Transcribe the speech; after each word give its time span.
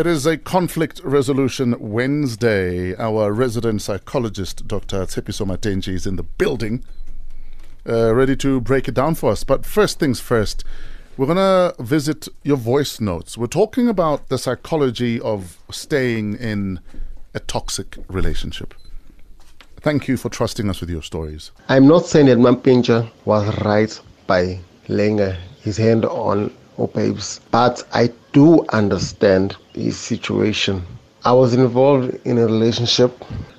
It 0.00 0.06
is 0.06 0.24
a 0.24 0.38
conflict 0.38 1.02
resolution 1.04 1.76
Wednesday. 1.78 2.96
Our 2.96 3.34
resident 3.34 3.82
psychologist, 3.82 4.66
Dr. 4.66 5.04
Tshepiso 5.04 5.44
Matentjie, 5.44 5.92
is 5.92 6.06
in 6.06 6.16
the 6.16 6.22
building, 6.22 6.82
uh, 7.86 8.14
ready 8.14 8.34
to 8.36 8.62
break 8.62 8.88
it 8.88 8.94
down 8.94 9.14
for 9.14 9.30
us. 9.30 9.44
But 9.44 9.66
first 9.66 9.98
things 9.98 10.18
first, 10.18 10.64
we're 11.18 11.26
going 11.26 11.36
to 11.36 11.74
visit 11.82 12.28
your 12.44 12.56
voice 12.56 12.98
notes. 12.98 13.36
We're 13.36 13.46
talking 13.46 13.90
about 13.90 14.30
the 14.30 14.38
psychology 14.38 15.20
of 15.20 15.58
staying 15.70 16.38
in 16.38 16.80
a 17.34 17.40
toxic 17.40 17.98
relationship. 18.08 18.72
Thank 19.82 20.08
you 20.08 20.16
for 20.16 20.30
trusting 20.30 20.70
us 20.70 20.80
with 20.80 20.88
your 20.88 21.02
stories. 21.02 21.50
I'm 21.68 21.86
not 21.86 22.06
saying 22.06 22.24
that 22.24 22.38
Mampintsha 22.38 23.10
was 23.26 23.54
right 23.66 24.00
by 24.26 24.60
laying 24.88 25.18
his 25.60 25.76
hand 25.76 26.06
on 26.06 26.54
Opabes, 26.80 27.40
but 27.50 27.86
I 27.92 28.10
do 28.32 28.64
understand 28.72 29.56
his 29.74 29.96
situation. 29.98 30.82
I 31.24 31.32
was 31.32 31.52
involved 31.52 32.18
in 32.24 32.38
a 32.38 32.46
relationship 32.46 33.12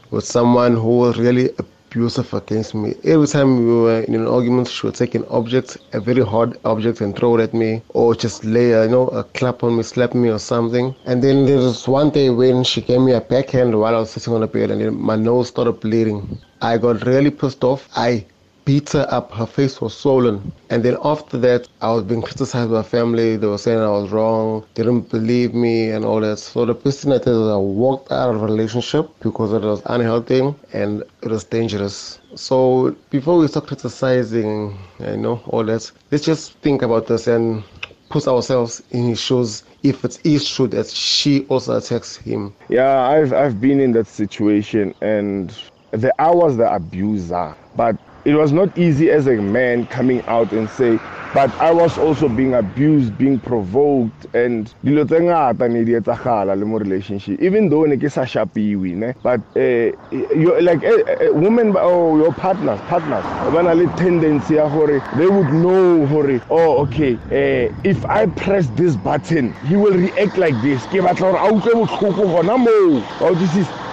with 0.10 0.26
someone 0.26 0.74
who 0.76 0.98
was 0.98 1.20
really 1.20 1.50
abusive 1.60 2.34
against 2.34 2.74
me. 2.74 2.96
Every 3.04 3.28
time 3.28 3.60
we 3.60 3.74
were 3.74 4.02
in 4.02 4.16
an 4.16 4.28
argument, 4.28 4.68
she 4.70 4.86
would 4.88 4.96
take 4.96 5.14
an 5.14 5.26
object, 5.30 5.78
a 5.94 6.00
very 6.00 6.24
hard 6.26 6.58
object, 6.66 7.02
and 7.02 7.16
throw 7.16 7.38
it 7.38 7.42
at 7.44 7.54
me, 7.54 7.84
or 7.90 8.16
just 8.16 8.44
lay, 8.44 8.70
you 8.70 8.88
know, 8.90 9.08
a 9.10 9.24
clap 9.24 9.64
on 9.64 9.78
me, 9.78 9.84
slap 9.84 10.16
me, 10.16 10.30
or 10.30 10.40
something. 10.40 10.96
And 11.06 11.22
then 11.22 11.46
there 11.46 11.58
was 11.58 11.88
one 11.88 12.10
day 12.10 12.30
when 12.30 12.64
she 12.64 12.82
gave 12.82 13.02
me 13.02 13.12
a 13.12 13.22
backhand 13.22 13.78
while 13.80 13.96
I 13.96 14.00
was 14.00 14.12
sitting 14.12 14.34
on 14.34 14.42
the 14.42 14.48
bed, 14.48 14.72
and 14.72 14.98
my 14.98 15.16
nose 15.16 15.50
started 15.50 15.80
bleeding. 15.82 16.40
I 16.62 16.78
got 16.78 17.06
really 17.06 17.30
pissed 17.30 17.64
off. 17.64 17.88
I 17.96 18.26
beat 18.72 18.92
her 18.92 19.06
up. 19.10 19.34
Her 19.34 19.46
face 19.46 19.82
was 19.82 19.94
swollen. 19.94 20.50
And 20.70 20.82
then 20.82 20.96
after 21.04 21.38
that, 21.40 21.68
I 21.82 21.92
was 21.92 22.04
being 22.06 22.22
criticized 22.22 22.72
by 22.72 22.84
family. 22.84 23.36
They 23.36 23.48
were 23.48 23.58
saying 23.58 23.80
I 23.80 23.90
was 23.90 24.12
wrong. 24.12 24.66
They 24.76 24.84
didn't 24.84 25.10
believe 25.10 25.54
me 25.54 25.90
and 25.90 26.06
all 26.06 26.22
that. 26.22 26.40
So 26.40 26.64
the 26.64 26.74
best 26.74 27.02
thing 27.02 27.12
I 27.12 27.18
did 27.18 27.36
was 27.42 27.50
I 27.50 27.58
walked 27.58 28.14
out 28.14 28.34
of 28.34 28.42
a 28.42 28.46
relationship 28.46 29.10
because 29.20 29.52
it 29.52 29.62
was 29.62 29.82
unhealthy 29.88 30.56
and 30.72 31.04
it 31.22 31.30
was 31.30 31.44
dangerous. 31.44 32.22
So 32.36 32.96
before 33.10 33.40
we 33.40 33.48
start 33.50 33.68
criticizing, 33.68 34.78
you 35.02 35.18
know, 35.18 35.42
all 35.48 35.66
that, 35.66 35.92
let's 36.10 36.24
just 36.24 36.54
think 36.60 36.82
about 36.82 37.08
this 37.08 37.28
and 37.28 37.66
put 38.08 38.26
ourselves 38.26 38.82
in 38.92 39.10
his 39.10 39.20
shoes 39.20 39.64
if 39.84 40.06
it 40.06 40.18
is 40.24 40.50
true 40.50 40.68
that 40.68 40.88
she 40.88 41.46
also 41.48 41.76
attacks 41.76 42.16
him. 42.16 42.54
Yeah, 42.70 43.02
I've 43.02 43.34
I've 43.34 43.60
been 43.60 43.82
in 43.82 43.92
that 43.94 44.08
situation 44.08 44.96
and 45.02 45.54
the 45.92 46.10
I 46.22 46.32
was 46.32 46.56
the 46.56 46.74
abuser, 46.74 47.54
but 47.76 47.98
it 48.26 48.36
was 48.36 48.52
not 48.52 48.76
easy 48.78 49.10
as 49.10 49.28
a 49.28 49.36
man 49.36 49.86
coming 49.88 50.22
out 50.28 50.52
and 50.52 50.70
say 50.70 51.00
but 51.34 51.50
i 51.62 51.72
was 51.72 51.98
also 51.98 52.28
being 52.30 52.54
abused 52.54 53.18
being 53.18 53.40
provoked 53.40 54.26
and 54.36 54.74
dilo 54.84 55.06
tse 55.08 55.20
ngata 55.20 55.70
ne 55.72 55.84
di 55.84 55.94
etsagala 55.94 56.58
le 56.58 56.66
mo 56.66 56.78
relationship. 56.78 57.40
Even 57.42 57.70
though 57.70 57.84
ne 57.86 57.98
ke 57.98 58.10
sa 58.12 58.22
shapiwe 58.24 58.94
ne 58.96 59.14
but 59.24 59.40
uh, 59.56 59.92
you, 60.12 60.60
like 60.62 60.84
uh, 60.84 60.98
women 61.34 61.76
or 61.78 62.18
your 62.20 62.34
partners 62.34 62.80
partners 62.88 63.24
ba 63.54 63.64
na 63.64 63.72
le 63.74 63.88
tendency 63.98 64.56
ya 64.56 64.68
gore 64.70 65.02
they 65.18 65.28
would 65.28 65.52
know 65.54 66.06
gore 66.08 66.40
oh 66.50 66.82
okay 66.84 67.14
uh, 67.32 67.72
if 67.84 68.06
i 68.06 68.26
press 68.26 68.68
this 68.76 68.96
button 68.96 69.54
he 69.66 69.76
will 69.76 69.94
react 69.98 70.38
like 70.38 70.56
this. 70.62 70.86
Ke 70.88 71.02
batla 71.02 71.32
gore 71.32 71.40
a 71.40 71.50
utlwe 71.52 71.74
botlhoko 71.82 72.24
gona 72.36 72.58
moo 72.58 73.02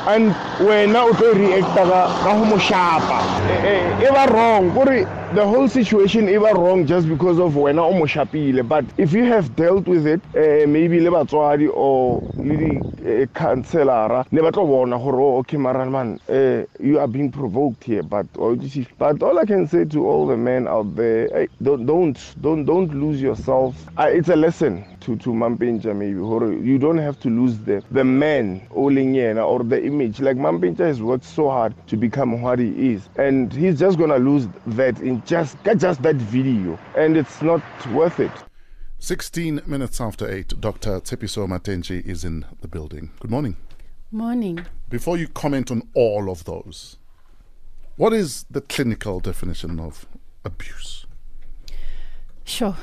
and 0.07 0.33
wena 0.61 1.05
o 1.05 1.13
tlo 1.13 1.35
reacta 1.35 1.85
ka 1.85 2.39
go 2.39 2.45
mo 2.45 2.59
shapa 2.59 3.19
e 4.03 4.09
ba 4.11 4.27
wrong. 4.33 4.73
Kore 4.73 5.05
the 5.35 5.47
whole 5.47 5.69
situation 5.69 6.29
e 6.29 6.39
ba 6.39 6.53
wrong 6.55 6.87
just 6.87 7.09
because 7.09 7.39
of 7.39 7.53
wena 7.55 7.83
o 7.83 7.93
mo 7.93 8.07
shapile. 8.07 8.67
But 8.67 8.85
if 8.97 9.13
you 9.13 9.25
have 9.25 9.55
dealt 9.57 9.87
with 9.87 10.07
it 10.07 10.21
uh, 10.35 10.67
maybe 10.67 11.01
le 11.01 11.11
batswadi 11.11 11.69
or 11.73 12.23
le 12.37 12.57
di-councelora 12.57 14.27
ne 14.31 14.41
ba 14.41 14.53
tlo 14.53 14.67
bona 14.67 14.99
gore 14.99 15.21
oh, 15.21 15.39
okay 15.39 15.57
man 15.57 16.21
uh, 16.29 16.65
you 16.81 16.99
are 16.99 17.09
being 17.09 17.31
provoked 17.31 17.85
here. 17.85 18.03
But 18.03 18.27
but 18.99 19.23
all 19.23 19.39
i 19.39 19.45
can 19.45 19.67
say 19.67 19.85
to 19.85 20.07
all 20.09 20.27
the 20.27 20.37
men 20.37 20.69
out 20.69 20.95
there 20.97 21.49
don't 21.63 21.87
don't 21.87 22.19
don't 22.41 22.65
don't 22.65 22.95
lose 22.95 23.21
yourself. 23.21 23.75
It's 23.99 24.29
a 24.29 24.37
lesson 24.37 24.85
to 25.09 25.17
to 25.17 25.31
Mampintsha 25.31 25.97
maybe 25.97 26.19
or 26.19 26.53
you 26.53 26.79
don't 26.79 26.99
have 26.99 27.19
to 27.21 27.29
lose 27.31 27.59
the 27.61 27.83
the 27.91 28.05
man 28.05 28.67
or 28.71 28.91
the 28.91 29.83
image. 29.85 30.21
Like 30.21 30.37
Mampintsha 30.37 30.87
has 30.87 31.01
worked 31.01 31.25
so 31.25 31.49
hard 31.49 31.75
to 31.89 31.97
become 31.97 32.43
what 32.43 32.59
he 32.59 32.93
is 32.93 33.09
and 33.17 33.51
he's 33.53 33.79
just 33.79 33.99
gonna 33.99 34.19
lose 34.19 34.47
that 34.67 35.01
in 35.01 35.23
just 35.25 35.57
just 35.79 36.03
that 36.03 36.17
video 36.17 36.79
and 36.97 37.17
it's 37.17 37.41
not 37.41 37.63
worth 37.93 38.21
it. 38.21 38.33
16 38.99 39.63
minutes 39.65 40.01
after 40.01 40.29
8 40.29 40.61
Dr. 40.61 41.01
Tshepiso 41.01 41.47
Matentjie 41.47 42.05
is 42.05 42.25
in 42.25 42.45
the 42.61 42.69
building. 42.69 43.11
Good 43.21 43.31
morning. 43.31 43.57
Morning. 44.11 44.65
Before 44.91 45.17
you 45.17 45.29
comment 45.29 45.71
on 45.71 45.89
all 45.95 46.31
of 46.31 46.45
those 46.45 46.99
what 47.97 48.13
is 48.13 48.45
the 48.51 48.61
clinical 48.61 49.21
definition 49.21 49.81
of 49.81 50.07
abuse? 50.45 51.07
Sure 52.45 52.77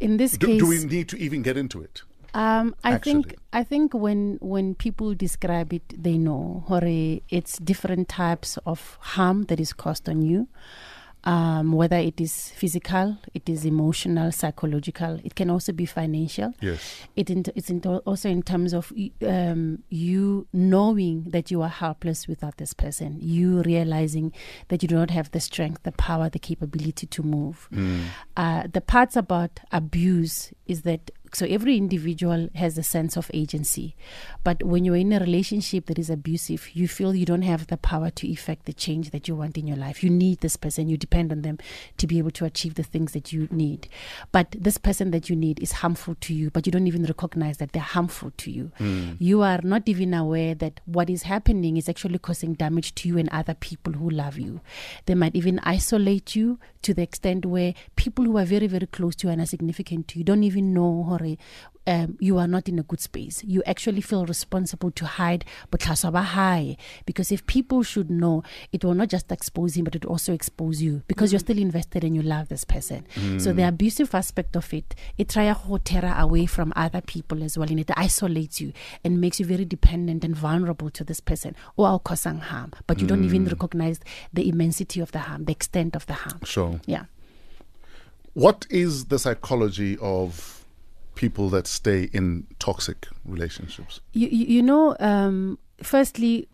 in 0.00 0.16
this 0.16 0.32
do, 0.32 0.46
case, 0.46 0.60
do 0.60 0.66
we 0.68 0.84
need 0.84 1.08
to 1.08 1.16
even 1.18 1.42
get 1.42 1.56
into 1.56 1.82
it? 1.82 2.02
Um, 2.34 2.74
I 2.84 2.92
Actually. 2.92 3.12
think 3.12 3.36
I 3.52 3.64
think 3.64 3.94
when 3.94 4.38
when 4.40 4.74
people 4.74 5.14
describe 5.14 5.72
it, 5.72 5.82
they 5.96 6.18
know, 6.18 6.64
Hore, 6.66 7.20
it's 7.28 7.58
different 7.58 8.08
types 8.08 8.58
of 8.66 8.98
harm 9.00 9.44
that 9.44 9.58
is 9.58 9.72
caused 9.72 10.08
on 10.08 10.22
you 10.22 10.48
um, 11.24 11.72
whether 11.72 11.96
it 11.96 12.20
is 12.20 12.50
physical, 12.50 13.18
it 13.34 13.48
is 13.48 13.64
emotional, 13.64 14.30
psychological. 14.30 15.20
It 15.24 15.34
can 15.34 15.50
also 15.50 15.72
be 15.72 15.84
financial. 15.84 16.54
Yes. 16.60 17.02
It 17.16 17.28
in, 17.28 17.44
it's 17.54 17.70
in 17.70 17.80
also 17.80 18.28
in 18.28 18.42
terms 18.42 18.72
of 18.72 18.92
um, 19.26 19.82
you 19.88 20.46
knowing 20.52 21.24
that 21.30 21.50
you 21.50 21.62
are 21.62 21.68
helpless 21.68 22.28
without 22.28 22.56
this 22.58 22.72
person. 22.72 23.18
You 23.20 23.62
realizing 23.62 24.32
that 24.68 24.82
you 24.82 24.88
do 24.88 24.94
not 24.94 25.10
have 25.10 25.30
the 25.32 25.40
strength, 25.40 25.82
the 25.82 25.92
power, 25.92 26.28
the 26.28 26.38
capability 26.38 27.06
to 27.06 27.22
move. 27.22 27.68
Mm. 27.72 28.04
Uh, 28.36 28.68
the 28.72 28.80
parts 28.80 29.16
about 29.16 29.60
abuse 29.72 30.52
is 30.66 30.82
that 30.82 31.10
so 31.32 31.46
every 31.46 31.76
individual 31.76 32.48
has 32.54 32.76
a 32.78 32.82
sense 32.82 33.16
of 33.16 33.30
agency. 33.34 33.96
But 34.44 34.62
when 34.62 34.84
you're 34.84 34.96
in 34.96 35.12
a 35.12 35.18
relationship 35.18 35.86
that 35.86 35.98
is 35.98 36.10
abusive 36.10 36.70
you 36.74 36.88
feel 36.88 37.14
you 37.14 37.26
don't 37.26 37.42
have 37.42 37.66
the 37.66 37.76
power 37.76 38.10
to 38.10 38.26
effect 38.28 38.66
the 38.66 38.72
change 38.72 39.10
that 39.10 39.28
you 39.28 39.34
want 39.34 39.56
in 39.56 39.66
your 39.66 39.76
life. 39.76 40.02
You 40.02 40.10
need 40.10 40.40
this 40.40 40.56
person. 40.56 40.88
You 40.88 40.96
depend 40.96 41.32
on 41.32 41.42
them 41.42 41.58
to 41.98 42.06
be 42.06 42.18
able 42.18 42.30
to 42.32 42.44
achieve 42.44 42.74
the 42.74 42.82
things 42.82 43.12
that 43.12 43.32
you 43.32 43.48
need. 43.50 43.88
But 44.32 44.56
this 44.58 44.78
person 44.78 45.10
that 45.12 45.28
you 45.28 45.36
need 45.36 45.60
is 45.60 45.72
harmful 45.72 46.16
to 46.20 46.34
you 46.34 46.50
but 46.50 46.66
you 46.66 46.72
don't 46.72 46.86
even 46.86 47.04
recognize 47.04 47.58
that 47.58 47.72
they're 47.72 47.82
harmful 47.82 48.32
to 48.36 48.50
you. 48.50 48.72
Mm. 48.78 49.16
you 49.18 49.42
are 49.42 49.60
not 49.62 49.88
even 49.88 50.14
aware 50.14 50.54
that 50.54 50.80
what 50.86 51.10
is 51.10 51.22
happening 51.22 51.76
is 51.76 51.88
actually 51.88 52.18
causing 52.18 52.54
damage 52.54 52.94
to 52.96 53.08
you 53.08 53.18
and 53.18 53.28
other 53.30 53.54
people 53.54 53.92
who 53.92 54.10
love 54.10 54.38
you. 54.38 54.60
They 55.06 55.14
might 55.14 55.34
even 55.34 55.58
isolate 55.62 56.34
you 56.34 56.58
to 56.82 56.94
the 56.94 57.02
extent 57.02 57.44
where 57.44 57.74
people 57.96 58.24
who 58.24 58.38
are 58.38 58.44
very 58.44 58.66
very 58.66 58.86
close 58.86 59.16
to 59.16 59.26
you 59.26 59.32
and 59.32 59.40
are 59.40 59.46
significant 59.46 60.08
to 60.08 60.18
you 60.18 60.24
don't 60.24 60.44
even 60.44 60.72
know 60.72 61.04
um, 61.88 62.18
you 62.20 62.36
are 62.36 62.46
not 62.46 62.68
in 62.68 62.78
a 62.78 62.82
good 62.82 63.00
space. 63.00 63.42
You 63.44 63.62
actually 63.64 64.02
feel 64.02 64.26
responsible 64.26 64.90
to 64.90 65.06
hide 65.06 65.46
high 65.72 66.76
because 67.06 67.32
if 67.32 67.46
people 67.46 67.82
should 67.82 68.10
know, 68.10 68.42
it 68.72 68.84
will 68.84 68.94
not 68.94 69.08
just 69.08 69.32
expose 69.32 69.74
him, 69.74 69.84
but 69.84 69.94
it 69.94 70.04
will 70.04 70.12
also 70.12 70.34
expose 70.34 70.82
you 70.82 71.02
because 71.08 71.30
mm. 71.30 71.32
you're 71.32 71.40
still 71.40 71.56
invested 71.56 72.04
and 72.04 72.14
you 72.14 72.20
love 72.20 72.50
this 72.50 72.64
person. 72.64 73.06
Mm. 73.14 73.40
So 73.40 73.54
the 73.54 73.66
abusive 73.66 74.14
aspect 74.14 74.54
of 74.54 74.72
it, 74.74 74.94
it 75.16 75.30
try 75.30 75.46
terror 75.78 76.14
away 76.18 76.44
from 76.44 76.74
other 76.76 77.00
people 77.00 77.42
as 77.42 77.56
well, 77.56 77.70
and 77.70 77.80
it 77.80 77.90
isolates 77.96 78.60
you 78.60 78.74
and 79.02 79.18
makes 79.18 79.40
you 79.40 79.46
very 79.46 79.64
dependent 79.64 80.24
and 80.24 80.36
vulnerable 80.36 80.90
to 80.90 81.04
this 81.04 81.20
person 81.20 81.56
or 81.76 81.98
causing 81.98 82.38
harm. 82.38 82.72
But 82.86 82.98
you 82.98 83.06
mm. 83.06 83.08
don't 83.08 83.24
even 83.24 83.46
mm. 83.46 83.50
recognize 83.50 83.98
the 84.30 84.46
immensity 84.46 85.00
of 85.00 85.12
the 85.12 85.20
harm, 85.20 85.46
the 85.46 85.52
extent 85.52 85.96
of 85.96 86.04
the 86.04 86.14
harm. 86.14 86.40
Sure. 86.44 86.80
Yeah. 86.84 87.04
What 88.34 88.66
is 88.68 89.06
the 89.06 89.18
psychology 89.18 89.96
of 90.02 90.57
people 91.18 91.50
that 91.50 91.66
stay 91.66 92.08
in 92.12 92.46
toxic 92.60 93.08
relationships? 93.24 94.00
You, 94.12 94.28
you 94.28 94.62
know, 94.62 94.96
um, 95.00 95.58
firstly, 95.82 96.48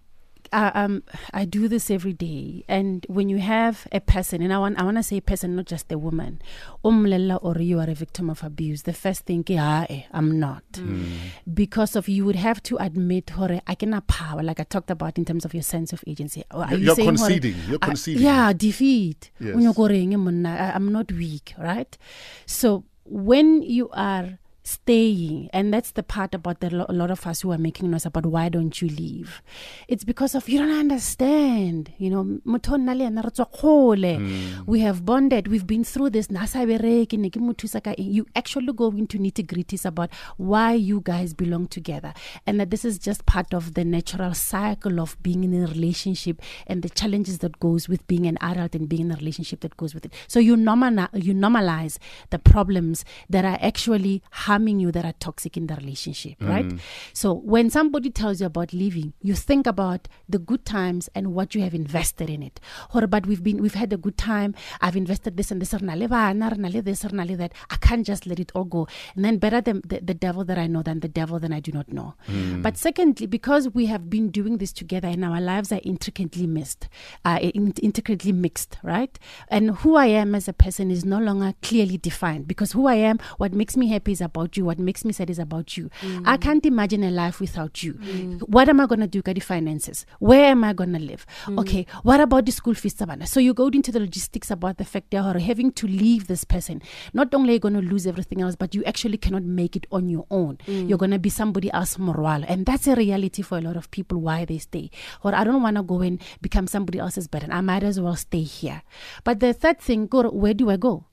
I, 0.52 0.68
um, 0.68 1.02
I 1.32 1.44
do 1.44 1.68
this 1.68 1.90
every 1.90 2.12
day, 2.12 2.64
and 2.68 3.04
when 3.08 3.28
you 3.28 3.38
have 3.38 3.86
a 3.92 4.00
person, 4.00 4.40
and 4.40 4.52
I 4.52 4.58
want 4.58 4.78
I 4.78 4.84
want 4.84 4.96
to 4.98 5.02
say 5.02 5.16
a 5.18 5.22
person, 5.22 5.56
not 5.56 5.66
just 5.66 5.90
a 5.90 5.98
woman, 5.98 6.40
umlela 6.84 7.38
or 7.42 7.58
you 7.60 7.80
are 7.80 7.90
a 7.90 7.94
victim 7.94 8.30
of 8.30 8.42
abuse. 8.44 8.82
The 8.82 8.92
first 8.92 9.22
thing, 9.26 9.44
I 9.50 10.06
I'm 10.12 10.38
not, 10.38 10.62
mm. 10.72 11.06
because 11.52 11.96
of 11.96 12.08
you 12.08 12.24
would 12.24 12.36
have 12.36 12.62
to 12.64 12.76
admit, 12.76 13.30
hore, 13.30 13.60
I 13.66 13.74
can 13.74 13.92
have 13.92 14.06
power, 14.06 14.42
like 14.42 14.60
I 14.60 14.64
talked 14.64 14.90
about 14.90 15.18
in 15.18 15.24
terms 15.24 15.44
of 15.44 15.54
your 15.54 15.64
sense 15.64 15.92
of 15.92 16.04
agency. 16.06 16.44
Are 16.52 16.70
you're, 16.70 16.78
you 16.78 16.92
are 16.92 17.06
conceding. 17.10 17.54
Hore, 17.54 17.70
you're 17.70 17.78
conceding. 17.90 18.22
yeah, 18.22 18.52
defeat. 18.52 19.30
Yes. 19.40 19.56
I'm 19.76 20.92
not 20.92 21.12
weak, 21.12 21.54
right? 21.58 21.98
So 22.46 22.84
when 23.04 23.62
you 23.62 23.90
are 23.90 24.38
staying. 24.64 25.50
And 25.52 25.72
that's 25.72 25.92
the 25.92 26.02
part 26.02 26.34
about 26.34 26.60
the, 26.60 26.86
a 26.88 26.92
lot 26.92 27.10
of 27.10 27.26
us 27.26 27.42
who 27.42 27.52
are 27.52 27.58
making 27.58 27.90
noise 27.90 28.06
about 28.06 28.26
why 28.26 28.48
don't 28.48 28.80
you 28.80 28.88
leave? 28.88 29.42
It's 29.88 30.04
because 30.04 30.34
of 30.34 30.48
you 30.48 30.58
don't 30.58 30.76
understand. 30.76 31.92
You 31.98 32.10
know 32.10 32.24
motho 32.46 32.74
o 32.74 32.78
nna 32.78 32.96
le 32.96 33.04
ena 33.04 33.22
re 33.22 33.30
tswa 33.30 33.46
kgole. 33.52 34.18
Mm. 34.18 34.66
We 34.66 34.80
have 34.80 35.04
bonded. 35.04 35.48
We've 35.48 35.66
been 35.66 35.84
through 35.84 36.10
this. 36.10 36.30
Na 36.30 36.46
bereke 36.46 37.18
ne 37.18 37.30
ke 37.30 37.36
mo 37.36 37.52
thusa 37.52 37.82
ka 37.82 37.90
eng. 37.90 38.10
you 38.10 38.26
actually 38.34 38.72
go 38.72 38.88
into 38.90 39.18
nitty 39.18 39.46
gritties 39.46 39.84
about 39.84 40.10
why 40.38 40.72
you 40.72 41.00
guys 41.00 41.34
belong 41.34 41.66
together. 41.66 42.14
And 42.46 42.58
that 42.58 42.70
this 42.70 42.84
is 42.84 42.98
just 42.98 43.26
part 43.26 43.52
of 43.52 43.74
the 43.74 43.84
natural 43.84 44.32
cycle 44.34 44.98
of 44.98 45.22
being 45.22 45.44
in 45.44 45.62
a 45.62 45.66
relationship 45.66 46.40
and 46.66 46.82
the 46.82 46.88
challenges 46.88 47.38
that 47.38 47.60
goes 47.60 47.88
with 47.88 48.06
being 48.06 48.26
an 48.26 48.38
adult 48.40 48.74
and 48.74 48.88
being 48.88 49.02
in 49.02 49.12
a 49.12 49.16
relationship 49.16 49.60
that 49.60 49.76
goes 49.76 49.94
with 49.94 50.06
it. 50.06 50.12
So 50.26 50.40
you 50.40 50.56
normalize 50.56 51.10
you 51.12 51.34
normalize 51.34 51.98
the 52.30 52.38
problems 52.38 53.04
that 53.28 53.44
are 53.44 53.58
actually 53.60 54.22
harming 54.54 54.78
you 54.84 54.90
that 54.96 55.04
are 55.04 55.16
toxic 55.26 55.56
in 55.56 55.66
the 55.66 55.76
relationship 55.82 56.36
right? 56.52 56.70
So 57.12 57.32
when 57.54 57.70
somebody 57.70 58.10
tells 58.10 58.40
you 58.40 58.46
about 58.46 58.72
leaving 58.72 59.12
you 59.20 59.34
think 59.34 59.66
about 59.66 60.08
the 60.28 60.38
good 60.38 60.64
times 60.64 61.08
and 61.14 61.34
what 61.34 61.54
you 61.54 61.62
have 61.62 61.74
invested 61.74 62.28
in 62.30 62.42
it. 62.42 62.60
Or 62.94 63.06
but 63.06 63.26
we've 63.26 63.42
been 63.42 63.60
we've 63.64 63.74
had 63.74 63.92
a 63.92 63.96
good 63.96 64.16
time. 64.16 64.54
I've 64.80 64.96
invested 64.96 65.36
this 65.36 65.50
and 65.50 65.60
this 65.62 65.72
re 65.74 65.80
na 65.82 65.94
le 65.94 66.08
bana, 66.08 66.50
re 66.50 66.58
na 66.64 66.68
le 66.68 66.82
this 66.82 67.04
re 67.04 67.10
na 67.12 67.24
le 67.24 67.36
that. 67.36 67.52
I 67.70 67.76
can't 67.76 68.06
just 68.06 68.26
let 68.26 68.38
it 68.44 68.52
all 68.54 68.64
go. 68.64 68.86
And 69.14 69.24
then 69.24 69.38
better 69.38 69.60
the, 69.60 69.74
the, 69.92 70.00
the 70.10 70.14
devil 70.14 70.44
that 70.44 70.58
i 70.58 70.66
know 70.66 70.82
than 70.82 71.00
the 71.00 71.08
devil 71.08 71.38
that 71.38 71.52
i 71.52 71.60
do 71.60 71.72
not 71.72 71.92
know. 71.92 72.14
But 72.62 72.76
secondly 72.76 73.26
because 73.26 73.68
we 73.70 73.86
have 73.86 74.08
been 74.10 74.30
doing 74.30 74.58
this 74.58 74.72
together 74.72 75.08
and 75.08 75.24
our 75.24 75.40
lives 75.40 75.72
are 75.72 75.80
intricately 75.82 76.46
mixed 76.46 76.88
uh, 77.24 77.38
in- 77.42 77.74
intricately 77.82 78.32
mixed 78.32 78.78
right? 78.82 79.18
And 79.48 79.70
who 79.80 79.96
i 79.96 80.06
am 80.06 80.34
as 80.34 80.48
a 80.48 80.52
person 80.52 80.90
is 80.90 81.04
no 81.04 81.18
longer 81.18 81.54
clearly 81.62 81.98
defined 81.98 82.46
because 82.48 82.72
who 82.72 82.86
i 82.86 82.94
am 83.10 83.18
what 83.38 83.52
makes 83.52 83.76
me 83.76 83.86
happy 83.88 84.12
is 84.12 84.20
about 84.20 84.43
you 84.56 84.64
what 84.64 84.78
makes 84.78 85.04
me 85.04 85.12
sad 85.12 85.30
is 85.30 85.38
about 85.38 85.76
you. 85.76 85.90
Mm. 86.00 86.22
I 86.26 86.36
can't 86.36 86.64
imagine 86.66 87.02
a 87.04 87.10
life 87.10 87.40
without 87.40 87.82
you. 87.82 87.94
Mm. 87.94 88.40
What 88.48 88.68
am 88.68 88.80
i 88.80 88.86
going 88.86 89.00
to 89.00 89.06
do? 89.06 89.22
With 89.24 89.34
the 89.34 89.40
finances. 89.40 90.06
Where 90.18 90.46
am 90.46 90.64
i 90.64 90.72
going 90.72 90.92
to 90.92 90.98
live 90.98 91.26
mm. 91.46 91.58
okay 91.60 91.86
what 92.02 92.20
about 92.20 92.46
the 92.46 92.52
school 92.52 92.74
fees 92.74 92.94
tsa 92.94 93.06
bana? 93.06 93.26
so 93.26 93.40
you 93.40 93.54
go 93.54 93.68
into 93.68 93.90
the 93.92 94.00
logistics 94.00 94.50
about 94.50 94.78
the 94.78 94.84
fact 94.84 95.10
that 95.10 95.40
having 95.40 95.72
to 95.72 95.86
leave 95.86 96.26
this 96.26 96.44
person. 96.44 96.82
Not 97.12 97.34
only 97.34 97.50
are 97.50 97.52
you 97.54 97.60
going 97.60 97.74
to 97.74 97.80
lose 97.80 98.06
everything 98.06 98.42
else 98.42 98.56
but 98.56 98.74
you 98.74 98.84
actually 98.84 99.18
cannot 99.18 99.42
make 99.42 99.76
it 99.76 99.86
on 99.90 100.08
your 100.08 100.26
own. 100.30 100.58
You're 100.66 100.98
going 100.98 101.10
to 101.12 101.18
be 101.18 101.30
somebody 101.30 101.72
else 101.72 101.98
morale. 101.98 102.44
And 102.46 102.66
that's 102.66 102.86
a 102.86 102.94
reality 102.94 103.42
for 103.42 103.58
a 103.58 103.60
lot 103.60 103.76
of 103.76 103.90
people 103.90 104.20
why 104.20 104.44
they 104.44 104.58
stay. 104.58 104.90
Or 105.22 105.34
i 105.34 105.44
don't 105.44 105.62
want 105.62 105.76
to 105.76 105.82
go 105.82 106.00
and 106.00 106.20
become 106.42 106.66
somebody 106.66 106.98
else's 106.98 107.28
burden. 107.28 107.52
I 107.52 107.60
might 107.60 107.82
as 107.82 108.00
well 108.00 108.16
stay 108.16 108.42
here. 108.42 108.82
But 109.24 109.40
the 109.40 109.52
third 109.52 109.80
thing 109.80 110.06
go 110.06 110.28
where 110.30 110.54
do 110.54 110.70
i 110.70 110.76
go 110.76 111.04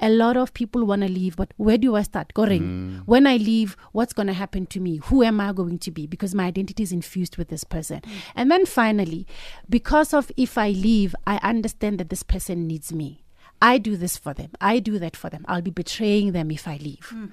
a 0.00 0.08
lot 0.08 0.36
of 0.36 0.52
people 0.52 0.84
want 0.84 1.02
to 1.02 1.08
leave, 1.08 1.36
but 1.36 1.52
where 1.56 1.78
do 1.78 1.96
I 1.96 2.02
start? 2.02 2.34
Going. 2.34 2.62
Mm. 2.62 3.02
When 3.06 3.26
I 3.26 3.36
leave, 3.36 3.76
what's 3.92 4.12
going 4.12 4.26
to 4.28 4.32
happen 4.32 4.66
to 4.66 4.80
me? 4.80 4.98
Who 5.04 5.22
am 5.22 5.40
I 5.40 5.52
going 5.52 5.78
to 5.80 5.90
be? 5.90 6.06
Because 6.06 6.34
my 6.34 6.44
identity 6.44 6.82
is 6.82 6.92
infused 6.92 7.36
with 7.36 7.48
this 7.48 7.64
person. 7.64 8.00
Mm. 8.00 8.10
And 8.34 8.50
then 8.50 8.66
finally, 8.66 9.26
because 9.68 10.12
of 10.12 10.30
if 10.36 10.58
I 10.58 10.70
leave, 10.70 11.14
I 11.26 11.38
understand 11.42 11.98
that 11.98 12.10
this 12.10 12.22
person 12.22 12.66
needs 12.66 12.92
me. 12.92 13.24
I 13.60 13.78
do 13.78 13.96
this 13.96 14.16
for 14.16 14.34
them. 14.34 14.50
I 14.60 14.78
do 14.78 14.98
that 14.98 15.16
for 15.16 15.30
them. 15.30 15.44
I'll 15.48 15.62
be 15.62 15.70
betraying 15.70 16.32
them 16.32 16.50
if 16.50 16.68
I 16.68 16.76
leave. 16.76 17.06
Hmm. 17.06 17.26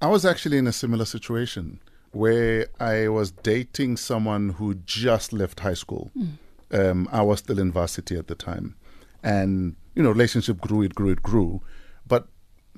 I 0.00 0.06
was 0.06 0.24
actually 0.24 0.58
in 0.58 0.66
a 0.66 0.72
similar 0.72 1.04
situation 1.04 1.80
where 2.12 2.68
I 2.80 3.08
was 3.08 3.30
dating 3.30 3.98
someone 3.98 4.50
who 4.50 4.74
just 4.74 5.32
left 5.32 5.60
high 5.60 5.74
school. 5.74 6.10
Hmm. 6.14 6.26
Um, 6.70 7.08
I 7.12 7.22
was 7.22 7.40
still 7.40 7.58
in 7.58 7.72
varsity 7.72 8.16
at 8.16 8.28
the 8.28 8.34
time. 8.34 8.76
And, 9.22 9.76
you 9.94 10.02
know, 10.02 10.10
relationship 10.10 10.60
grew, 10.60 10.82
it 10.82 10.94
grew, 10.94 11.10
it 11.10 11.22
grew. 11.22 11.62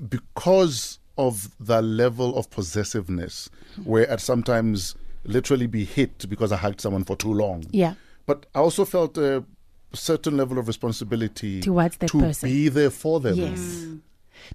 But 0.01 0.11
because 0.11 0.99
of 1.19 1.51
the 1.61 1.83
level 1.83 2.37
of 2.37 2.51
possessiveness, 2.51 3.51
where 3.85 4.11
I'd 4.11 4.21
sometimes 4.21 4.95
literally 5.25 5.67
be 5.67 5.85
hit 5.85 6.29
because 6.29 6.53
I 6.53 6.57
hugged 6.57 6.81
someone 6.81 7.05
for 7.05 7.17
too 7.17 7.33
long. 7.33 7.65
Yeah. 7.71 7.95
But 8.27 8.47
I 8.55 8.61
also 8.61 8.85
felt 8.85 9.19
a 9.19 9.45
certain 9.93 10.37
level 10.37 10.59
of 10.59 10.67
responsibility 10.67 11.61
Towards 11.61 11.97
that 11.99 12.11
person. 12.11 12.21
to 12.21 12.27
person. 12.27 12.49
be 12.49 12.69
there 12.69 12.91
for 12.91 13.21
them. 13.21 13.35
Yes. 13.35 13.59
Mm. 13.59 14.01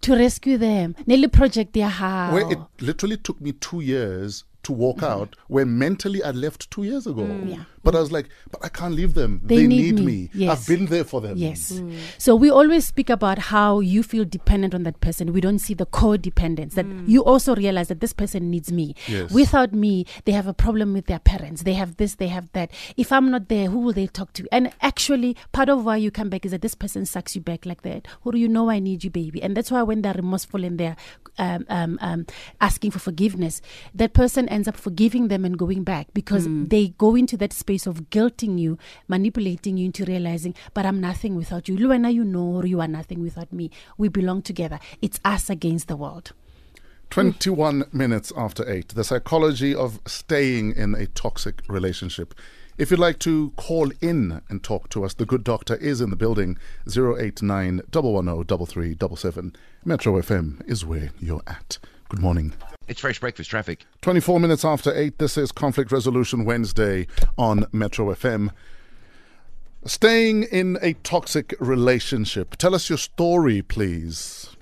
To 0.01 0.15
rescue 0.15 0.57
them. 0.57 0.95
Nelly 1.05 1.27
project 1.27 1.77
ya 1.77 1.89
how. 1.89 2.33
Where 2.33 2.51
it 2.51 2.57
literally 2.81 3.17
took 3.17 3.39
me 3.39 3.51
two 3.51 3.81
years 3.81 4.43
to 4.65 4.73
walk 4.73 5.03
out, 5.03 5.35
where 5.47 5.65
mentally 5.65 6.23
I 6.23 6.31
left 6.31 6.69
two 6.71 6.83
years 6.83 7.07
ago. 7.07 7.21
Mm-hmm. 7.21 7.49
Yeah. 7.49 7.63
But 7.83 7.95
I 7.95 7.99
was 7.99 8.11
like, 8.11 8.29
but 8.49 8.65
I 8.65 8.69
can't 8.69 8.95
leave 8.95 9.13
them. 9.13 9.41
They 9.43 9.67
need, 9.67 9.95
need 9.95 9.99
me. 9.99 10.05
me. 10.05 10.29
Yes. 10.33 10.49
I've 10.49 10.67
been 10.67 10.87
there 10.87 11.03
for 11.03 11.21
them. 11.21 11.37
Yes. 11.37 11.79
So 12.17 12.35
we 12.35 12.49
always 12.49 12.83
speak 12.83 13.11
about 13.11 13.37
how 13.37 13.79
you 13.79 14.01
feel 14.01 14.25
dependent 14.25 14.73
on 14.73 14.81
that 14.83 15.01
person. 15.01 15.31
We 15.31 15.39
don't 15.39 15.59
see 15.59 15.75
the 15.75 15.85
codependence 15.85 16.73
that 16.73 16.87
you 17.05 17.23
also 17.23 17.55
realize 17.55 17.89
that 17.89 17.99
this 17.99 18.11
person 18.11 18.49
needs 18.49 18.71
me. 18.71 18.95
Yes. 19.07 19.31
Without 19.31 19.71
me, 19.71 20.07
they 20.25 20.31
have 20.31 20.47
a 20.47 20.53
problem 20.53 20.93
with 20.93 21.05
their 21.05 21.19
parents. 21.19 21.61
They 21.61 21.73
have 21.73 21.97
this, 21.97 22.15
they 22.15 22.27
have 22.27 22.51
that. 22.53 22.71
If 22.97 23.11
I'm 23.11 23.29
not 23.29 23.49
there, 23.49 23.69
who 23.69 23.77
will 23.79 23.93
they 23.93 24.07
talk 24.07 24.33
to? 24.33 24.47
And 24.51 24.73
actually, 24.81 25.37
part 25.51 25.69
of 25.69 25.85
why 25.85 25.97
you 25.97 26.09
come 26.09 26.29
back 26.29 26.43
is 26.43 26.51
that 26.53 26.63
this 26.63 26.73
person 26.73 27.05
sucks 27.05 27.35
you 27.35 27.41
back 27.41 27.67
like 27.67 27.83
that. 27.83 28.07
Or 28.23 28.35
you 28.35 28.47
know 28.47 28.71
I 28.71 28.79
need 28.79 29.03
you, 29.03 29.11
baby. 29.11 29.43
And 29.43 29.55
that's 29.55 29.69
why 29.69 29.83
when 29.83 30.01
they're 30.01 30.13
remorseful 30.13 30.63
and 30.63 30.79
they're 30.79 30.95
um, 31.37 31.65
um, 31.69 31.99
um, 32.01 32.25
asking 32.61 32.91
for 32.91 32.99
forgiveness, 32.99 33.61
that 33.93 34.13
person 34.13 34.49
ends 34.55 34.67
up 34.69 34.77
forgiving 34.77 35.27
them 35.27 35.43
and 35.43 35.57
going 35.57 35.83
back 35.83 36.07
because 36.13 36.47
mm. 36.47 36.69
they 36.69 36.87
go 36.97 37.15
into 37.15 37.35
that 37.35 37.51
space 37.51 37.85
of 37.85 38.09
guilting 38.09 38.57
you, 38.57 38.77
manipulating 39.09 39.77
you 39.77 39.85
into 39.85 40.05
realizing, 40.05 40.55
but 40.73 40.85
I'm 40.85 41.01
nothing 41.01 41.35
without 41.35 41.67
you. 41.67 41.75
Luena, 41.75 42.11
you 42.11 42.23
know, 42.23 42.55
or 42.55 42.65
you 42.65 42.79
are 42.79 42.87
nothing 42.87 43.21
without 43.21 43.51
me. 43.51 43.69
We 43.97 44.07
belong 44.07 44.41
together. 44.41 44.79
It's 45.01 45.19
us 45.25 45.49
against 45.49 45.89
the 45.89 45.97
world. 45.97 46.31
21 47.09 47.85
minutes 47.91 48.31
after 48.35 48.67
8. 48.67 48.89
The 48.89 49.03
psychology 49.03 49.75
of 49.75 49.99
staying 50.07 50.75
in 50.75 50.95
a 50.95 51.05
toxic 51.07 51.61
relationship. 51.67 52.33
If 52.77 52.91
you'd 52.91 52.99
like 52.99 53.19
to 53.19 53.51
call 53.57 53.91
in 54.01 54.41
and 54.49 54.63
talk 54.63 54.89
to 54.89 55.03
us, 55.03 55.13
the 55.13 55.25
good 55.25 55.43
doctor 55.43 55.75
is 55.75 56.01
in 56.01 56.09
the 56.09 56.15
building 56.15 56.57
089 56.87 57.81
110 57.91 59.53
Metro 59.85 60.13
FM 60.21 60.69
is 60.69 60.85
where 60.85 61.11
you're 61.19 61.43
at. 61.45 61.77
Good 62.09 62.19
morning. 62.19 62.53
It's 62.87 63.01
fresh 63.01 63.19
breakfast 63.19 63.49
traffic. 63.49 63.85
24 64.01 64.39
minutes 64.39 64.63
after 64.63 64.93
8, 64.95 65.17
this 65.17 65.37
is 65.37 65.51
Conflict 65.51 65.91
Resolution 65.91 66.45
Wednesday 66.45 67.07
on 67.37 67.65
Metro 67.71 68.13
FM. 68.13 68.51
Staying 69.85 70.43
in 70.43 70.77
a 70.81 70.93
toxic 70.93 71.55
relationship. 71.59 72.55
Tell 72.57 72.75
us 72.75 72.89
your 72.89 72.99
story, 72.99 73.63
please. 73.63 74.55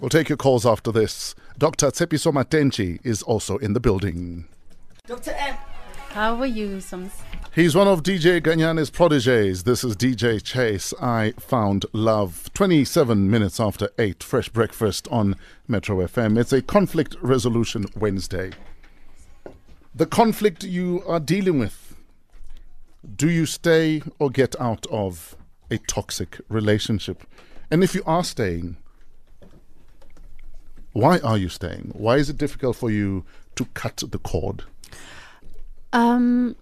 We'll 0.00 0.08
take 0.10 0.28
your 0.28 0.36
calls 0.36 0.64
after 0.64 0.92
this. 0.92 1.34
Dr. 1.58 1.88
Tshepiso 1.88 2.32
Matentjie 2.32 3.00
is 3.04 3.22
also 3.22 3.56
in 3.58 3.72
the 3.72 3.80
building. 3.80 4.46
Dr. 5.06 5.32
M. 5.32 5.56
How 6.10 6.36
are 6.36 6.46
you, 6.46 6.76
Soms? 6.76 7.10
He's 7.56 7.74
one 7.74 7.88
of 7.88 8.02
DJ 8.02 8.42
Ganyani's 8.42 8.90
proteges. 8.90 9.62
This 9.62 9.82
is 9.82 9.96
DJ 9.96 10.42
Chase. 10.42 10.92
I 11.00 11.32
found 11.38 11.86
love. 11.94 12.50
27 12.52 13.30
minutes 13.30 13.58
after 13.58 13.88
8, 13.98 14.22
fresh 14.22 14.50
breakfast 14.50 15.08
on 15.10 15.36
Metro 15.66 15.96
FM. 16.06 16.38
It's 16.38 16.52
a 16.52 16.60
conflict 16.60 17.16
resolution 17.22 17.86
Wednesday. 17.96 18.50
The 19.94 20.04
conflict 20.04 20.64
you 20.64 21.02
are 21.06 21.18
dealing 21.18 21.58
with. 21.58 21.96
Do 23.16 23.30
you 23.30 23.46
stay 23.46 24.02
or 24.18 24.28
get 24.28 24.54
out 24.60 24.84
of 24.90 25.34
a 25.70 25.78
toxic 25.78 26.38
relationship? 26.50 27.24
And 27.70 27.82
if 27.82 27.94
you 27.94 28.02
are 28.04 28.22
staying, 28.22 28.76
why 30.92 31.20
are 31.20 31.38
you 31.38 31.48
staying? 31.48 31.92
Why 31.94 32.16
is 32.16 32.28
it 32.28 32.36
difficult 32.36 32.76
for 32.76 32.90
you 32.90 33.24
to 33.54 33.64
cut 33.72 34.02
the 34.06 34.18
cord? 34.18 34.64
Um, 35.94 36.54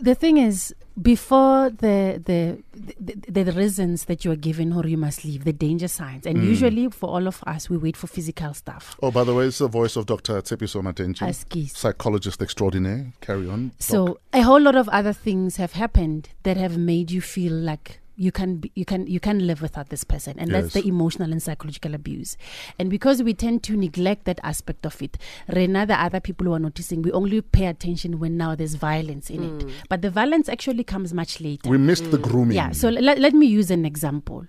the 0.00 0.14
thing 0.14 0.36
is, 0.38 0.74
before 1.00 1.70
the 1.70 2.20
the, 2.24 2.62
the 2.98 3.42
the 3.42 3.52
reasons 3.52 4.04
that 4.04 4.24
you 4.24 4.30
are 4.30 4.36
given 4.36 4.72
or 4.72 4.86
you 4.86 4.96
must 4.96 5.24
leave, 5.24 5.44
the 5.44 5.52
danger 5.52 5.88
signs, 5.88 6.26
and 6.26 6.38
mm. 6.38 6.44
usually 6.44 6.88
for 6.90 7.08
all 7.08 7.26
of 7.26 7.42
us, 7.46 7.70
we 7.70 7.76
wait 7.76 7.96
for 7.96 8.06
physical 8.06 8.54
stuff. 8.54 8.96
Oh, 9.02 9.10
by 9.10 9.24
the 9.24 9.34
way, 9.34 9.46
it's 9.46 9.58
the 9.58 9.68
voice 9.68 9.96
of 9.96 10.06
Dr. 10.06 10.40
Tshepiso 10.42 10.82
Askis. 10.82 11.76
psychologist 11.76 12.42
extraordinaire. 12.42 13.12
Carry 13.20 13.48
on. 13.48 13.68
Doc. 13.68 13.74
So 13.78 14.20
a 14.32 14.42
whole 14.42 14.60
lot 14.60 14.76
of 14.76 14.88
other 14.88 15.12
things 15.12 15.56
have 15.56 15.72
happened 15.72 16.30
that 16.42 16.56
have 16.56 16.76
made 16.76 17.10
you 17.10 17.20
feel 17.20 17.52
like 17.52 18.00
you 18.26 18.30
can 18.38 18.50
be, 18.62 18.70
you 18.80 18.84
can 18.84 19.06
you 19.14 19.20
can 19.26 19.36
live 19.50 19.60
without 19.66 19.88
this 19.92 20.04
person. 20.12 20.34
And 20.38 20.50
that's 20.54 20.74
the 20.74 20.86
emotional 20.86 21.30
and 21.32 21.42
psychological 21.46 21.92
abuse. 22.00 22.30
And 22.78 22.86
because 22.96 23.22
we 23.28 23.32
tend 23.44 23.62
to 23.68 23.72
neglect 23.84 24.22
that 24.30 24.40
aspect 24.52 24.82
of 24.90 25.00
it 25.06 25.16
Rena 25.56 25.86
the 25.86 25.98
other 26.06 26.20
people 26.28 26.44
who 26.46 26.52
are 26.52 26.58
noticing 26.68 27.00
we 27.06 27.12
only 27.20 27.40
pay 27.40 27.66
attention 27.74 28.18
when 28.22 28.36
now 28.36 28.54
there's 28.54 28.74
violence 28.90 29.30
in 29.30 29.40
it. 29.48 29.60
But 29.88 30.02
the 30.02 30.10
violence 30.20 30.46
actually 30.54 30.84
comes 30.84 31.14
much 31.20 31.40
later. 31.40 31.70
We 31.74 31.78
missed 31.90 32.10
the 32.10 32.18
grooming. 32.18 32.56
yeah 32.60 32.70
so 32.72 32.86
let, 32.90 33.18
let 33.26 33.32
me 33.42 33.46
use 33.46 33.70
an 33.78 33.84
example. 33.92 34.40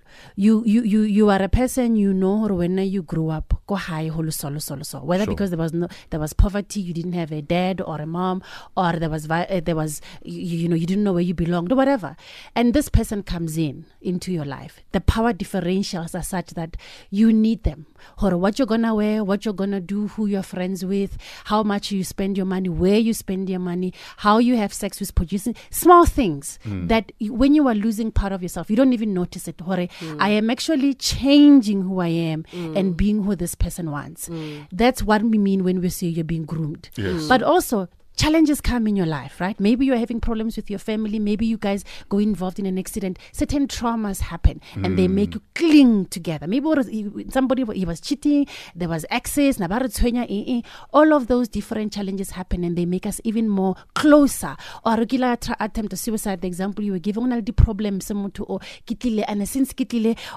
You 0.44 0.54
you 0.74 0.80
you 0.92 1.00
you 1.18 1.24
are 1.34 1.42
a 1.42 1.48
person 1.60 1.96
you 2.04 2.12
know 2.22 2.36
or 2.46 2.52
when 2.62 2.76
you 2.94 3.02
grew 3.14 3.28
up 3.38 3.48
go 3.70 3.76
high 3.88 4.08
holo 4.16 4.30
solo 4.42 4.58
solo 4.68 4.82
so 4.92 4.98
whether 5.10 5.24
Sure. 5.24 5.34
because 5.34 5.50
there 5.54 5.62
was 5.66 5.72
no 5.72 5.86
there 6.10 6.20
was 6.26 6.32
poverty 6.44 6.80
you 6.88 6.92
didn't 6.98 7.16
have 7.22 7.30
a 7.40 7.42
dad 7.56 7.80
or 7.90 7.96
a 8.06 8.06
mom 8.18 8.42
or 8.76 8.90
there 9.02 9.12
was 9.16 9.24
vi- 9.32 9.48
uh, 9.56 9.60
there 9.68 9.78
was 9.82 9.92
you, 10.24 10.56
you 10.62 10.68
know 10.70 10.78
you 10.82 10.88
didn't 10.92 11.04
know 11.08 11.14
where 11.18 11.28
you 11.30 11.36
belonged 11.44 11.70
or 11.72 11.76
whatever. 11.82 12.10
And 12.58 12.66
this 12.78 12.88
person 12.98 13.18
comes 13.32 13.52
in 13.56 13.61
in 13.68 13.86
into 14.00 14.32
your 14.32 14.44
life, 14.44 14.80
the 14.92 15.00
power 15.00 15.32
differentials 15.32 16.14
are 16.18 16.22
such 16.22 16.50
that 16.50 16.76
you 17.10 17.32
need 17.32 17.62
them. 17.62 17.86
Or 18.20 18.36
what 18.36 18.58
you're 18.58 18.66
gonna 18.66 18.94
wear, 18.94 19.22
what 19.22 19.44
you're 19.44 19.54
gonna 19.54 19.80
do, 19.80 20.08
who 20.08 20.26
you're 20.26 20.42
friends 20.42 20.84
with, 20.84 21.16
how 21.44 21.62
much 21.62 21.92
you 21.92 22.02
spend 22.04 22.36
your 22.36 22.46
money, 22.46 22.68
where 22.68 22.98
you 22.98 23.14
spend 23.14 23.48
your 23.48 23.60
money, 23.60 23.92
how 24.18 24.38
you 24.38 24.56
have 24.56 24.72
sex 24.72 24.98
with 24.98 25.14
producing 25.14 25.54
small 25.70 26.04
things 26.04 26.58
hmm. 26.64 26.86
that 26.88 27.12
you, 27.18 27.32
when 27.32 27.54
you 27.54 27.68
are 27.68 27.74
losing 27.74 28.10
part 28.10 28.32
of 28.32 28.42
yourself, 28.42 28.68
you 28.70 28.76
don't 28.76 28.92
even 28.92 29.14
notice 29.14 29.46
it. 29.48 29.60
Hore, 29.60 29.86
hmm. 29.98 30.16
I 30.20 30.30
am 30.30 30.50
actually 30.50 30.94
changing 30.94 31.82
who 31.82 32.00
I 32.00 32.08
am 32.08 32.44
hmm. 32.50 32.76
and 32.76 32.96
being 32.96 33.22
who 33.22 33.36
this 33.36 33.54
person 33.54 33.90
wants. 33.90 34.28
That's 34.72 35.02
what 35.02 35.22
we 35.22 35.38
mean 35.38 35.64
when 35.64 35.80
we 35.80 35.88
say 35.88 36.08
you're 36.08 36.24
being 36.24 36.44
groomed. 36.44 36.90
Yes. 36.96 37.28
But 37.28 37.42
also, 37.42 37.88
challenges 38.16 38.60
come 38.60 38.86
in 38.86 38.96
your 38.96 39.06
life, 39.06 39.40
right? 39.40 39.58
Maybe 39.58 39.86
you're 39.86 39.96
having 39.96 40.20
problems 40.20 40.56
with 40.56 40.70
your 40.70 40.78
family. 40.78 41.18
Maybe 41.18 41.46
you 41.46 41.58
guys 41.58 41.84
go 42.08 42.18
involved 42.18 42.58
in 42.58 42.66
an 42.66 42.78
accident. 42.78 43.18
Certain 43.32 43.66
traumas 43.66 44.20
happen 44.20 44.60
and 44.76 44.98
they 44.98 45.08
make 45.08 45.30
mm. 45.30 45.34
you 45.34 45.42
cling 45.54 46.06
together. 46.06 46.46
Maybe 46.46 46.66
was, 46.66 46.90
somebody 47.30 47.64
he 47.74 47.84
was 47.84 48.00
cheating, 48.00 48.46
there 48.74 48.88
was 48.88 49.06
access, 49.10 49.58
nabaru 49.58 49.88
tshwenya 49.88 50.24
eng, 50.28 50.44
eng. 50.44 50.64
all 50.92 51.12
of 51.12 51.26
those 51.26 51.48
different 51.48 51.92
challenges 51.92 52.30
happen 52.30 52.64
and 52.64 52.76
they 52.76 52.84
make 52.84 53.06
us 53.06 53.20
even 53.24 53.48
more 53.48 53.76
closer. 53.94 54.56
Or 54.84 55.04
tra- 55.04 55.56
attempt 55.60 55.92
of 55.92 55.98
suicide, 55.98 56.40
the 56.40 56.46
example 56.48 56.84
you 56.84 56.92
were 56.92 56.98
giving, 56.98 57.28
the 57.28 57.52
problems, 57.52 58.06
someone 58.06 58.32
or 58.40 58.60
kitlile, 58.86 59.24
and 59.28 59.48
since 59.48 59.72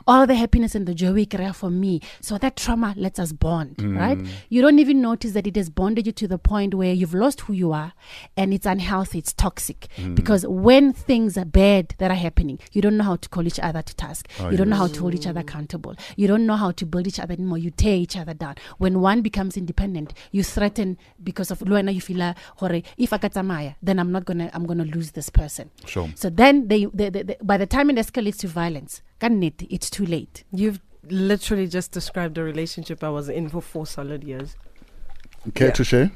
all 0.08 0.26
the 0.28 0.36
happiness 0.36 0.76
and 0.76 0.86
the 0.88 0.94
joy 0.94 1.12
we 1.12 1.26
create 1.26 1.56
for 1.56 1.70
me. 1.70 2.02
So 2.22 2.38
that 2.38 2.56
trauma 2.56 2.94
lets 2.98 3.20
us 3.20 3.32
bond, 3.32 3.78
mm. 3.78 3.98
right? 3.98 4.18
You 4.50 4.62
don't 4.62 4.80
even 4.80 5.02
notice 5.02 5.32
that 5.34 5.48
it 5.48 5.56
has 5.56 5.70
bonded 5.70 6.06
you 6.06 6.14
to 6.14 6.28
the 6.28 6.38
point 6.38 6.74
where 6.74 6.94
you've 6.94 7.14
lost 7.14 7.42
who 7.42 7.54
you 7.54 7.65
are 7.74 7.94
and 8.38 8.54
it's 8.54 8.66
unhealthy, 8.66 9.20
it's 9.20 9.34
toxic. 9.34 9.88
Because 10.14 10.46
when 10.48 10.94
things 10.94 11.38
are 11.38 11.46
bad 11.46 11.96
that 11.98 12.12
are 12.12 12.16
happening, 12.16 12.60
you 12.72 12.82
don't 12.82 12.98
know 12.98 13.04
how 13.04 13.16
to 13.16 13.30
call 13.30 13.48
each 13.48 13.60
other 13.60 13.82
to 13.82 13.96
task. 13.96 14.28
Ah, 14.40 14.50
you 14.50 14.58
don't 14.58 14.70
know 14.70 14.76
how 14.76 14.88
to 14.88 15.00
hold 15.00 15.14
each 15.14 15.28
other 15.28 15.42
accountable. 15.42 15.96
You 16.16 16.28
don't 16.28 16.46
know 16.46 16.56
how 16.56 16.72
to 16.72 16.86
build 16.86 17.08
each 17.08 17.20
other 17.20 17.34
anymore. 17.34 17.58
You 17.58 17.72
tear 17.72 17.96
each 17.96 18.18
other 18.18 18.34
down. 18.34 18.56
When 18.78 19.02
one 19.02 19.22
becomes 19.22 19.58
independent, 19.58 20.14
you 20.32 20.44
threaten 20.44 20.98
because 21.24 21.52
of 21.52 21.60
Luena, 21.60 21.94
you 21.94 22.02
feel 22.02 22.18
like, 22.18 22.38
"Hore, 22.58 22.82
if 22.98 23.14
I 23.14 23.18
katamaya, 23.18 23.76
then 23.82 24.00
I'm 24.00 24.12
not 24.12 24.26
gonna 24.26 24.50
I'm 24.54 24.66
gonna 24.66 24.86
lose 24.86 25.12
this 25.12 25.30
person. 25.30 25.72
Sure. 25.86 26.10
So 26.16 26.30
then 26.30 26.68
they, 26.68 26.86
they, 26.86 27.10
they, 27.10 27.24
they 27.24 27.38
by 27.42 27.58
the 27.58 27.66
time 27.66 27.90
it 27.90 27.98
escalates 27.98 28.38
to 28.40 28.48
violence, 28.48 29.02
kannete, 29.20 29.68
it's 29.70 29.90
too 29.90 30.06
late. 30.06 30.44
You've 30.52 30.80
literally 31.10 31.68
just 31.68 31.92
described 31.92 32.38
a 32.38 32.44
relationship 32.44 33.04
I 33.04 33.10
was 33.10 33.30
in 33.30 33.50
for 33.50 33.62
four 33.62 33.86
solid 33.86 34.24
years. 34.24 34.56
Care 35.54 35.68
Yeah. 35.68 35.74
to 35.74 35.84
share? 35.84 36.12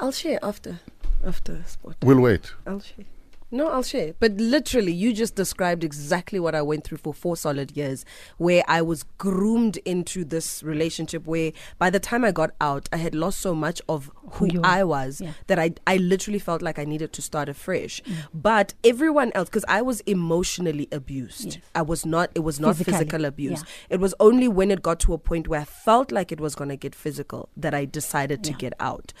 I'll 0.00 0.12
share 0.12 0.38
after 0.42 0.78
after 1.24 1.62
sport. 1.66 1.96
We'll 2.02 2.20
wait. 2.20 2.52
I'll 2.66 2.80
share. 2.80 3.06
No, 3.50 3.68
I'll 3.68 3.82
share. 3.82 4.12
But 4.20 4.32
literally, 4.32 4.92
you 4.92 5.14
just 5.14 5.34
described 5.34 5.82
exactly 5.82 6.38
what 6.38 6.54
I 6.54 6.60
went 6.60 6.84
through 6.84 6.98
for 6.98 7.14
four 7.14 7.34
solid 7.34 7.74
years, 7.74 8.04
where 8.36 8.62
I 8.68 8.82
was 8.82 9.04
groomed 9.16 9.78
into 9.86 10.22
this 10.24 10.62
relationship. 10.62 11.26
Where 11.26 11.52
by 11.78 11.88
the 11.88 11.98
time 11.98 12.24
I 12.26 12.30
got 12.32 12.50
out, 12.60 12.90
I 12.92 12.98
had 12.98 13.14
lost 13.14 13.40
so 13.40 13.54
much 13.54 13.80
of 13.88 14.10
Who 14.32 14.46
who 14.48 14.60
I 14.62 14.84
was 14.84 15.22
Yeah. 15.22 15.32
that 15.46 15.58
I 15.58 15.72
I 15.86 15.96
literally 15.96 16.38
felt 16.38 16.60
like 16.60 16.78
I 16.78 16.84
needed 16.84 17.14
to 17.14 17.22
start 17.22 17.48
afresh. 17.48 18.02
Mm. 18.02 18.14
But 18.34 18.74
everyone 18.84 19.32
else, 19.34 19.48
because 19.48 19.64
I 19.66 19.80
was 19.80 20.00
emotionally 20.00 20.86
abused, 20.92 21.46
Yes. 21.46 21.58
I 21.74 21.80
was 21.82 22.04
not. 22.04 22.30
It 22.34 22.40
was 22.40 22.60
not 22.60 22.76
Physically, 22.76 22.92
physical 22.92 23.24
abuse. 23.24 23.62
yeah. 23.62 23.94
It 23.96 24.00
was 24.00 24.14
only 24.20 24.48
when 24.48 24.70
it 24.70 24.82
got 24.82 25.00
to 25.00 25.14
a 25.14 25.18
point 25.18 25.48
where 25.48 25.60
I 25.60 25.64
felt 25.64 26.12
like 26.12 26.30
it 26.30 26.40
was 26.40 26.54
going 26.54 26.68
to 26.68 26.76
get 26.76 26.94
physical 26.94 27.48
that 27.56 27.72
I 27.72 27.86
decided 27.86 28.44
to 28.44 28.50
Yeah. 28.50 28.58
get 28.58 28.72
out. 28.78 29.14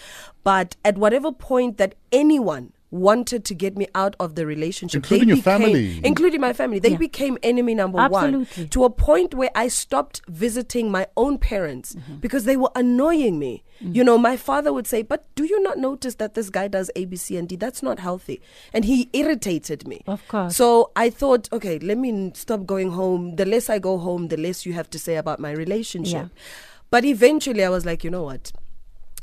But 0.44 0.76
at 0.84 0.98
whatever 0.98 1.32
point 1.32 1.78
that 1.78 1.94
anyone 2.12 2.72
wanted 2.90 3.44
to 3.44 3.54
get 3.54 3.76
me 3.76 3.86
out 3.94 4.16
of 4.18 4.34
the 4.34 4.46
relationship, 4.46 4.98
Including 5.04 5.28
they 5.28 5.34
your 5.34 5.42
became, 5.42 5.60
family. 5.60 6.00
including 6.04 6.40
my 6.40 6.52
family, 6.54 6.78
they 6.78 6.90
Yeah. 6.92 6.96
became 6.96 7.36
enemy 7.42 7.74
number 7.74 7.98
Absolutely. 8.00 8.62
one 8.64 8.68
to 8.70 8.84
a 8.84 8.90
point 8.90 9.34
where 9.34 9.50
I 9.54 9.68
stopped 9.68 10.22
visiting 10.26 10.90
my 10.90 11.06
own 11.16 11.36
parents 11.36 11.94
Mm-hmm. 11.94 12.16
because 12.16 12.44
they 12.44 12.56
were 12.56 12.70
annoying 12.74 13.38
me. 13.38 13.62
You 13.80 14.02
know, 14.02 14.18
my 14.18 14.36
father 14.36 14.72
would 14.72 14.86
say, 14.88 15.02
"But 15.02 15.26
do 15.36 15.44
you 15.44 15.62
not 15.62 15.78
notice 15.78 16.16
that 16.16 16.34
this 16.34 16.50
guy 16.50 16.66
does 16.66 16.90
A, 16.96 17.04
B, 17.04 17.14
C, 17.16 17.36
and 17.36 17.46
D? 17.48 17.54
That's 17.56 17.80
not 17.82 18.00
healthy," 18.00 18.40
and 18.72 18.84
he 18.84 19.08
irritated 19.12 19.86
me. 19.86 20.00
Of 20.06 20.26
course. 20.26 20.56
So 20.56 20.90
I 20.96 21.10
thought, 21.10 21.48
okay, 21.52 21.78
let 21.78 21.96
me 21.98 22.32
stop 22.34 22.66
going 22.66 22.90
home. 22.92 23.36
The 23.36 23.44
less 23.44 23.70
I 23.70 23.78
go 23.78 23.98
home, 23.98 24.28
the 24.28 24.36
less 24.36 24.66
you 24.66 24.72
have 24.72 24.90
to 24.90 24.98
say 24.98 25.14
about 25.16 25.38
my 25.38 25.52
relationship. 25.52 26.28
Yeah. 26.32 26.42
But 26.90 27.04
eventually, 27.04 27.62
I 27.64 27.68
was 27.68 27.84
like, 27.86 28.02
you 28.02 28.10
know 28.10 28.24
what? 28.24 28.50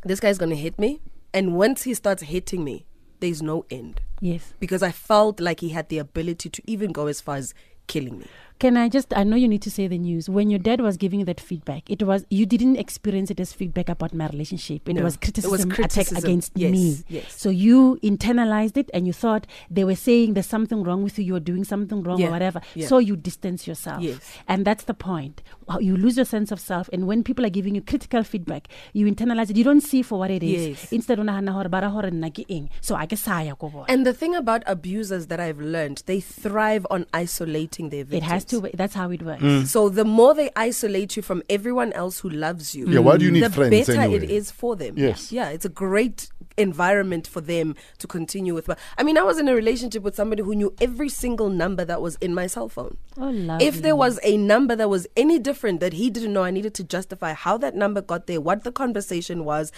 This 0.06 0.20
guy's 0.20 0.38
gonna 0.38 0.56
hit 0.56 0.78
me, 0.80 1.02
and 1.34 1.56
once 1.56 1.84
he 1.84 1.94
starts 1.94 2.22
hitting 2.24 2.64
me, 2.64 2.86
there's 3.26 3.42
no 3.42 3.66
end 3.70 4.00
Yes. 4.22 4.54
because 4.60 4.82
I 4.84 4.92
felt 4.92 5.40
like 5.40 5.60
he 5.60 5.70
had 5.70 5.90
the 5.90 5.98
ability 5.98 6.50
to 6.50 6.62
even 6.66 6.92
go 6.92 7.08
as 7.08 7.22
far 7.22 7.36
as 7.38 7.54
killing 7.88 8.20
me. 8.20 8.26
Can 8.58 8.78
I 8.78 8.88
just? 8.88 9.14
I 9.16 9.24
know 9.26 9.36
you 9.36 9.50
need 9.50 9.62
to 9.64 9.70
say 9.70 9.86
the 9.88 9.98
news. 9.98 10.30
When 10.30 10.50
your 10.50 10.60
dad 10.60 10.80
was 10.80 10.96
giving 10.96 11.20
you 11.20 11.26
that 11.26 11.42
feedback, 11.42 11.90
it 11.90 12.02
was 12.04 12.24
you 12.30 12.46
didn't 12.46 12.78
experience 12.78 13.30
it 13.30 13.38
as 13.42 13.52
feedback 13.52 13.90
about 13.90 14.14
my 14.14 14.28
relationship. 14.28 14.88
It 14.88 14.94
No, 14.96 15.04
was 15.04 15.16
it 15.16 15.20
was 15.20 15.26
criticism, 15.26 15.70
criticism. 15.72 16.16
attack 16.18 16.24
against 16.24 16.52
Yes, 16.56 16.72
me. 16.72 17.04
yes. 17.10 17.36
So 17.36 17.50
you 17.50 18.00
internalized 18.02 18.78
it, 18.78 18.90
and 18.94 19.06
you 19.06 19.12
thought 19.12 19.46
they 19.70 19.84
were 19.84 19.96
saying 19.98 20.36
there's 20.36 20.46
something 20.46 20.84
wrong 20.84 21.04
with 21.04 21.20
you. 21.20 21.26
You're 21.26 21.42
doing 21.42 21.66
something 21.66 22.02
wrong 22.02 22.18
Yeah, 22.22 22.28
or 22.28 22.32
whatever. 22.32 22.62
yeah. 22.76 22.88
So 22.88 22.98
you 23.00 23.18
distance 23.18 23.68
yourself. 23.68 24.02
Yes. 24.02 24.20
And 24.48 24.64
that's 24.64 24.86
the 24.86 24.94
point. 24.94 25.44
How 25.68 25.80
You 25.80 25.98
lose 25.98 26.16
your 26.18 26.26
sense 26.26 26.52
of 26.52 26.60
self, 26.60 26.90
and 26.94 27.08
when 27.08 27.24
people 27.24 27.46
are 27.46 27.50
giving 27.50 27.76
you 27.76 27.82
critical 27.82 28.24
feedback, 28.24 28.68
you 28.94 29.06
internalize 29.08 29.50
it. 29.50 29.58
You 29.58 29.64
don't 29.64 29.82
see 29.82 30.02
for 30.02 30.20
what 30.20 30.32
it 30.32 30.44
is. 30.44 30.68
Yes. 30.68 30.92
Instead, 30.92 31.20
of 31.20 31.26
nahana 31.26 31.52
hore 31.54 31.70
bara 31.70 31.90
hore 31.90 32.04
nna 32.04 32.70
so 32.82 32.96
I 32.96 33.06
guess 33.06 33.22
saya 33.22 33.56
ko. 33.56 33.86
And 33.88 34.06
the 34.06 34.14
thing 34.14 34.36
about 34.36 34.64
abusers 34.68 35.28
that 35.28 35.40
I've 35.40 35.60
learned, 35.60 36.04
they 36.06 36.20
thrive 36.20 36.86
on 36.92 37.06
isolating 37.14 37.90
their 37.90 38.04
victims 38.04 38.24
it 38.24 38.32
has 38.32 38.46
to. 38.46 38.70
That's 38.74 38.94
how 38.94 39.10
it 39.12 39.22
works. 39.24 39.42
Mm. 39.42 39.66
So 39.66 39.90
the 39.90 40.06
more 40.06 40.34
they 40.34 40.50
isolate 40.56 41.16
you 41.16 41.22
from 41.22 41.42
everyone 41.50 41.94
else 41.94 42.20
who 42.20 42.30
loves 42.30 42.76
you, 42.76 42.88
Yeah, 42.88 43.00
why 43.00 43.18
do 43.18 43.26
you 43.26 43.32
need 43.32 43.44
the 43.44 43.50
friends 43.50 43.88
better 43.88 44.00
anyway? 44.00 44.24
it 44.24 44.30
is 44.30 44.52
for 44.52 44.76
them. 44.76 44.96
Yes. 44.98 45.32
Yeah, 45.32 45.50
it's 45.50 45.66
a 45.66 45.70
great 45.70 46.30
environment 46.58 47.28
for 47.28 47.42
them 47.42 47.76
to 48.00 48.08
continue 48.08 48.54
with. 48.54 48.66
But 48.66 48.80
I 48.98 49.04
mean, 49.04 49.18
I 49.18 49.24
was 49.24 49.38
in 49.38 49.48
a 49.48 49.56
relationship 49.56 50.04
with 50.04 50.16
somebody 50.16 50.44
who 50.44 50.56
knew 50.56 50.74
every 50.80 51.10
single 51.10 51.50
number 51.50 51.86
that 51.86 52.02
was 52.02 52.16
in 52.18 52.34
my 52.34 52.48
cell 52.48 52.70
phone. 52.70 52.98
Oh, 53.18 53.30
lovely. 53.30 53.66
If 53.66 53.82
there 53.82 53.96
was 53.96 54.20
a 54.24 54.38
number 54.38 54.76
that 54.76 54.90
was 54.90 55.08
any 55.16 55.40
different 55.40 55.80
that 55.80 55.94
he 55.94 56.10
didn't 56.10 56.34
know, 56.34 56.44
I 56.44 56.52
needed 56.52 56.74
to 56.76 56.84
justify 56.84 57.34
how 57.34 57.58
that 57.58 57.76
number 57.76 58.02
got 58.02 58.28
there, 58.28 58.42
what 58.42 58.64
the 58.64 58.72
conversation 58.72 59.46
was. 59.46 59.72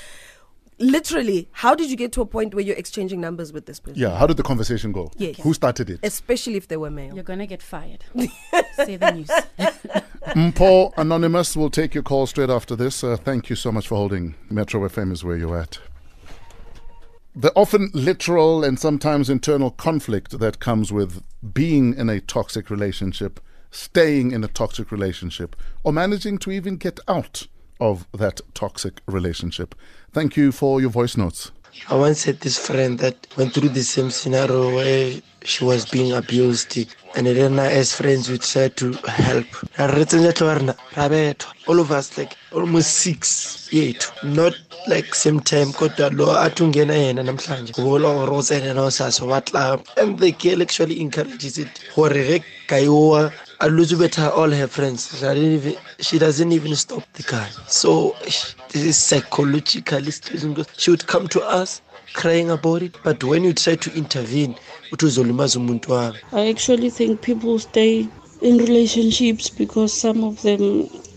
Literally, 0.80 1.50
how 1.54 1.74
did 1.74 1.90
you 1.90 1.96
get 1.96 2.12
to 2.12 2.22
a 2.22 2.26
point 2.28 2.54
where 2.54 2.64
you're 2.64 2.76
exchanging 2.76 3.20
numbers 3.20 3.52
with 3.52 3.66
this 3.66 3.80
person? 3.80 4.00
Yeah, 4.00 4.16
how 4.16 4.28
did 4.28 4.38
the 4.38 4.44
conversation 4.44 4.92
go? 4.92 5.10
Yes. 5.18 5.40
Who 5.40 5.56
started 5.56 5.90
it? 5.90 6.00
Especially 6.04 6.56
if 6.56 6.68
they 6.68 6.78
were 6.78 6.92
male. 6.92 7.16
You're 7.16 7.24
gonna 7.24 7.48
get 7.48 7.64
fired. 7.64 8.04
say 8.76 8.96
the 8.96 9.10
news. 9.12 10.54
Paul 10.56 10.94
Anonymous 10.96 11.58
will 11.58 11.72
take 11.72 11.96
your 11.96 12.04
call 12.04 12.28
straight 12.28 12.52
after 12.52 12.76
this. 12.76 13.04
Uh, 13.04 13.18
thank 13.18 13.50
you 13.50 13.56
so 13.56 13.72
much 13.72 13.88
for 13.88 13.96
holding. 13.96 14.36
Metro 14.52 14.88
FM 14.88 15.12
is 15.12 15.24
where 15.24 15.36
you're 15.36 15.58
at. 15.60 15.80
The 17.40 17.54
often 17.54 17.92
literal 17.94 18.64
and 18.64 18.80
sometimes 18.80 19.30
internal 19.30 19.70
conflict 19.70 20.40
that 20.40 20.60
comes 20.60 20.92
with 20.92 21.22
being 21.54 21.94
in 21.94 22.10
a 22.10 22.20
toxic 22.20 22.72
relationship, 22.72 23.40
staying 23.70 24.32
in 24.32 24.44
a 24.44 24.48
toxic 24.48 24.92
relationship, 24.92 25.56
or 25.84 25.94
managing 25.94 26.40
to 26.40 26.50
even 26.50 26.78
get 26.78 27.00
out 27.08 27.46
of 27.80 28.08
that 28.12 28.42
toxic 28.56 29.02
relationship. 29.06 29.76
Thank 30.12 30.36
you 30.36 30.52
for 30.52 30.82
your 30.82 30.90
voice 30.90 31.16
notes. 31.16 31.52
I 31.90 31.96
once 31.96 32.24
had 32.24 32.40
this 32.40 32.58
friend 32.58 32.98
that 32.98 33.28
went 33.38 33.54
through 33.54 33.70
the 33.70 33.84
same 33.84 34.10
scenario 34.10 34.74
where 34.74 35.22
she 35.44 35.64
was 35.64 35.86
being 35.86 36.14
abused, 36.14 36.76
and 37.18 37.26
then 37.26 37.58
as 37.58 37.96
friends 37.96 38.30
we 38.30 38.38
tried 38.38 38.78
to 38.78 38.94
help. 39.08 39.48
All 41.68 41.80
of 41.80 41.92
us, 41.92 42.16
like 42.16 42.38
almost 42.54 42.94
six, 42.94 43.68
eight, 43.74 44.12
not 44.24 44.54
like 44.88 45.16
same 45.16 45.40
time. 45.40 45.74
kodwa 45.74 46.12
ungena 46.60 46.94
yena 46.94 47.24
namhlanje. 47.24 47.74
Kubola 47.74 48.14
gore 48.14 48.38
o 48.38 48.42
tsene 48.42 48.74
na 48.76 48.84
o 48.84 48.90
sa 48.90 49.10
se 49.10 49.24
batla 49.24 49.84
and 49.98 50.20
the 50.20 50.32
girl 50.32 50.62
actually 50.62 51.02
encourages 51.02 51.58
it. 51.58 51.80
Oa 51.98 53.32
lose 53.68 53.94
better 53.94 54.30
all 54.30 54.52
her 54.52 54.68
friends. 54.68 55.10
She 55.10 55.20
doesn't 55.22 55.44
even, 55.44 55.76
she 56.00 56.20
doesn't 56.20 56.52
even 56.52 56.76
stop 56.76 57.04
the 57.14 57.24
guy. 57.24 57.50
So 57.68 58.16
this 58.22 58.56
is 58.86 58.98
psychologically 58.98 60.12
she 60.78 60.92
would 60.92 61.08
come 61.08 61.28
to 61.30 61.42
us 61.42 61.82
crying 62.22 62.50
about 62.50 62.82
it 62.82 62.94
but 63.04 63.24
when 63.24 63.44
you 63.48 63.54
try 63.64 63.76
to 63.86 63.90
intervene 64.02 64.54
uthi 64.92 65.06
uzolimaza 65.10 65.60
umuntu 65.60 65.86
wami 65.96 66.18
I 66.32 66.50
actually 66.54 66.90
think 66.98 67.22
people 67.30 67.60
stay 67.70 67.94
in 68.42 68.54
relationships 68.68 69.46
because 69.62 69.92
some 70.06 70.20
of 70.30 70.36
them 70.48 70.64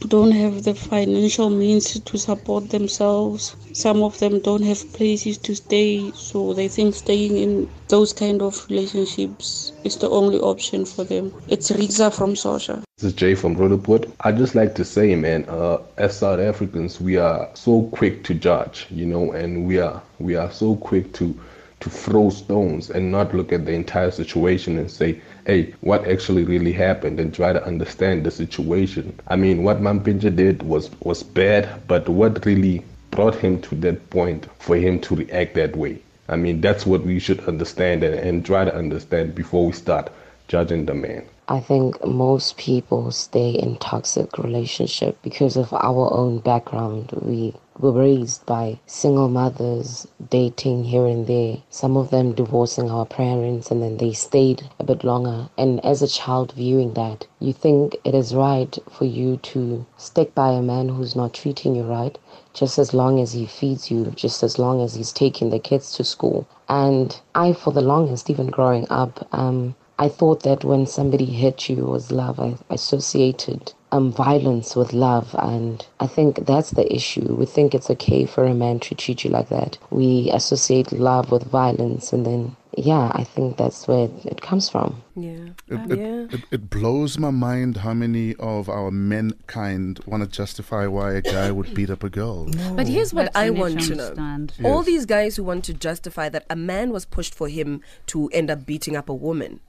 don't 0.09 0.33
have 0.33 0.65
the 0.65 0.75
financial 0.75 1.51
means 1.51 2.01
to 2.01 2.19
support 2.19 2.71
themselves. 2.71 3.57
Some 3.73 4.03
of 4.03 4.19
them 4.19 4.41
don't 4.41 4.63
have 4.63 4.93
places 4.93 5.39
to 5.39 5.55
stay, 5.55 6.11
so 6.13 6.55
they 6.55 6.69
think 6.69 6.95
staying 6.95 7.37
in 7.37 7.69
those 7.89 8.13
kind 8.13 8.43
of 8.43 8.67
relationships 8.69 9.73
is 9.85 9.97
the 9.97 10.09
only 10.09 10.39
option 10.39 10.85
for 10.85 11.05
them. 11.05 11.33
It's 11.49 11.71
Riza 11.71 12.11
from 12.11 12.35
Sosha. 12.35 12.83
This 12.97 13.05
is 13.05 13.13
Jay 13.15 13.35
from 13.35 13.55
Rutherford. 13.55 14.11
I'd 14.21 14.37
just 14.37 14.55
like 14.55 14.75
to 14.77 14.85
say, 14.85 15.15
man, 15.15 15.45
uh, 15.49 15.79
as 15.97 16.19
South 16.19 16.41
Africans, 16.41 17.01
we 17.01 17.17
are 17.17 17.49
so 17.55 17.83
quick 17.93 18.25
to 18.25 18.35
judge, 18.35 18.87
you 18.91 19.07
know, 19.07 19.33
and 19.33 19.67
we 19.67 19.79
are 19.81 20.03
we 20.19 20.37
are 20.37 20.51
so 20.51 20.77
quick 20.77 21.13
to 21.15 21.35
to 21.81 21.91
throw 21.91 22.29
stones 22.31 22.91
and 22.91 23.11
not 23.11 23.35
look 23.35 23.53
at 23.53 23.65
the 23.65 23.73
entire 23.73 24.11
situation 24.11 24.79
and 24.79 24.91
say, 24.91 25.21
hey, 25.47 25.75
what 25.81 26.07
actually 26.07 26.45
really 26.45 26.73
happened 26.73 27.19
and 27.19 27.35
try 27.35 27.53
to 27.53 27.65
understand 27.65 28.25
the 28.25 28.31
situation. 28.31 29.19
I 29.29 29.37
mean, 29.37 29.63
what 29.63 29.81
Mampintsha 29.81 30.35
did 30.35 30.63
was, 30.63 30.91
was 31.01 31.23
bad, 31.23 31.87
but 31.89 32.09
what 32.09 32.45
really 32.45 32.85
brought 33.11 33.35
him 33.35 33.61
to 33.63 33.75
that 33.77 34.11
point 34.11 34.47
for 34.59 34.77
him 34.77 35.01
to 35.01 35.17
react 35.17 35.55
that 35.55 35.75
way? 35.75 36.03
I 36.29 36.37
mean, 36.37 36.61
that's 36.61 36.87
what 36.87 37.05
we 37.05 37.19
should 37.19 37.41
understand 37.49 38.05
and, 38.05 38.15
and 38.15 38.47
try 38.47 38.65
to 38.65 38.75
understand 38.75 39.35
before 39.35 39.67
we 39.67 39.73
start 39.73 40.13
judging 40.49 40.87
the 40.87 40.95
man. 40.95 41.25
I 41.53 41.59
think 41.59 42.07
most 42.07 42.57
people 42.59 43.11
stay 43.11 43.51
in 43.51 43.75
toxic 43.79 44.39
relationship 44.39 45.19
because 45.21 45.57
of 45.57 45.73
our 45.73 46.09
own 46.15 46.39
background. 46.39 47.11
We 47.21 47.55
were 47.77 47.91
raised 47.91 48.47
by 48.47 48.79
single 48.87 49.29
mothers 49.29 50.07
dating 50.29 50.85
here 50.85 51.07
and 51.07 51.27
there, 51.27 51.57
some 51.69 51.97
of 51.97 52.11
them 52.11 52.35
divorcing 52.35 52.89
our 52.89 53.05
parents 53.05 53.73
and 53.73 53.83
then 53.83 53.97
they 53.97 54.13
stayed 54.13 54.71
a 54.79 54.85
bit 54.85 55.03
longer. 55.03 55.49
And 55.59 55.85
as 55.85 56.03
a 56.03 56.07
child 56.07 56.53
viewing 56.53 56.95
that, 56.95 57.27
you 57.41 57.53
think 57.53 57.97
it 58.05 58.15
is 58.15 58.33
right 58.33 58.79
for 58.89 59.07
you 59.07 59.39
to 59.39 59.85
stick 59.97 60.33
by 60.37 60.53
a 60.53 60.63
man 60.63 60.89
who's 60.89 61.17
not 61.17 61.35
treating 61.35 61.75
you 61.75 61.83
right, 61.83 62.17
just 62.55 62.79
as 62.79 62.95
long 62.95 63.19
as 63.19 63.33
he 63.33 63.45
feeds 63.45 63.91
you, 63.91 64.05
just 64.15 64.45
as 64.45 64.57
long 64.57 64.81
as 64.81 64.95
he's 64.95 65.13
taking 65.13 65.51
the 65.51 65.59
kids 65.59 65.91
to 65.95 66.05
school. 66.05 66.47
And 66.69 67.21
I, 67.35 67.55
for 67.55 67.73
the 67.73 67.81
longest, 67.81 68.31
even 68.31 68.47
growing 68.47 68.87
up, 68.89 69.27
um, 69.33 69.75
I 70.01 70.09
thought 70.09 70.43
that 70.45 70.65
when 70.65 70.87
somebody 70.87 71.27
hit 71.27 71.69
you 71.69 71.85
was 71.85 72.11
love. 72.11 72.41
I 72.41 72.57
associated 72.71 73.73
um, 73.93 74.11
violence 74.13 74.75
with 74.75 74.93
love, 74.95 75.35
and 75.39 75.87
I 76.01 76.07
think 76.07 76.47
that's 76.47 76.71
the 76.71 76.91
issue. 76.93 77.35
We 77.35 77.45
think 77.45 77.75
it's 77.75 77.91
okay 77.91 78.25
for 78.25 78.45
a 78.47 78.55
man 78.55 78.81
to 78.81 78.95
treat 78.95 79.25
you 79.25 79.31
like 79.31 79.51
that. 79.51 79.77
We 79.91 80.31
associate 80.33 80.91
love 80.93 81.31
with 81.31 81.43
violence, 81.45 82.13
and 82.15 82.25
then 82.25 82.57
yeah, 82.77 83.11
I 83.15 83.25
think 83.25 83.57
that's 83.59 83.87
where 83.89 84.09
it 84.25 84.41
comes 84.41 84.71
from. 84.71 85.03
Yeah. 85.17 85.49
It, 85.69 85.75
Um, 85.75 85.93
it, 85.93 85.99
yeah. 85.99 86.27
it, 86.37 86.41
it 86.51 86.71
blows 86.71 87.19
my 87.19 87.31
mind 87.31 87.79
how 87.79 87.93
many 87.93 88.35
of 88.37 88.69
our 88.69 88.91
menkind 88.91 90.07
want 90.07 90.23
to 90.23 90.29
justify 90.29 90.87
why 90.87 91.15
a 91.15 91.21
guy 91.21 91.51
would 91.51 91.75
beat 91.75 91.91
up 91.91 92.05
a 92.05 92.09
girl. 92.11 92.47
But 92.77 92.89
here's 92.89 93.13
what 93.13 93.33
That's 93.33 93.37
I 93.37 93.51
want 93.51 93.81
to 93.81 93.89
to 93.89 93.95
know. 93.97 94.05
understand. 94.05 94.53
All 94.65 94.83
these 94.83 95.05
guys 95.05 95.37
who 95.37 95.45
want 95.45 95.65
to 95.65 95.75
justify 95.75 96.29
that 96.31 96.47
a 96.49 96.57
man 96.57 96.91
was 96.91 97.05
pushed 97.05 97.35
for 97.35 97.49
him 97.49 97.83
to 98.07 98.29
end 98.33 98.51
up 98.51 98.65
beating 98.65 98.97
up 98.97 99.09
a 99.09 99.15
woman. 99.15 99.61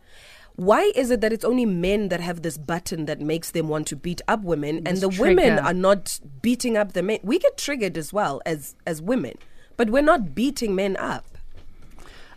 Why 0.56 0.92
is 0.96 1.12
it 1.12 1.22
that 1.22 1.34
it's 1.34 1.46
only 1.46 1.66
men 1.66 2.10
that 2.10 2.20
have 2.20 2.42
this 2.42 2.58
button 2.58 3.06
that 3.06 3.20
makes 3.22 3.52
them 3.52 3.68
want 3.68 3.88
to 3.88 3.96
beat 3.96 4.22
up 4.28 4.44
women 4.44 4.78
and 4.86 4.98
This 4.98 5.02
the 5.02 5.10
women 5.10 5.60
are 5.60 5.74
not 5.74 6.20
beating 6.42 6.78
up 6.78 6.94
the 6.94 7.02
men? 7.04 7.20
We 7.24 7.40
get 7.40 7.58
triggered 7.58 7.98
as 7.98 8.12
well 8.14 8.42
as 8.46 8.76
as 8.86 9.02
women, 9.02 9.34
but 9.78 9.90
we're 9.90 10.04
not 10.04 10.36
beating 10.36 10.76
men 10.76 10.98
up. 10.98 11.26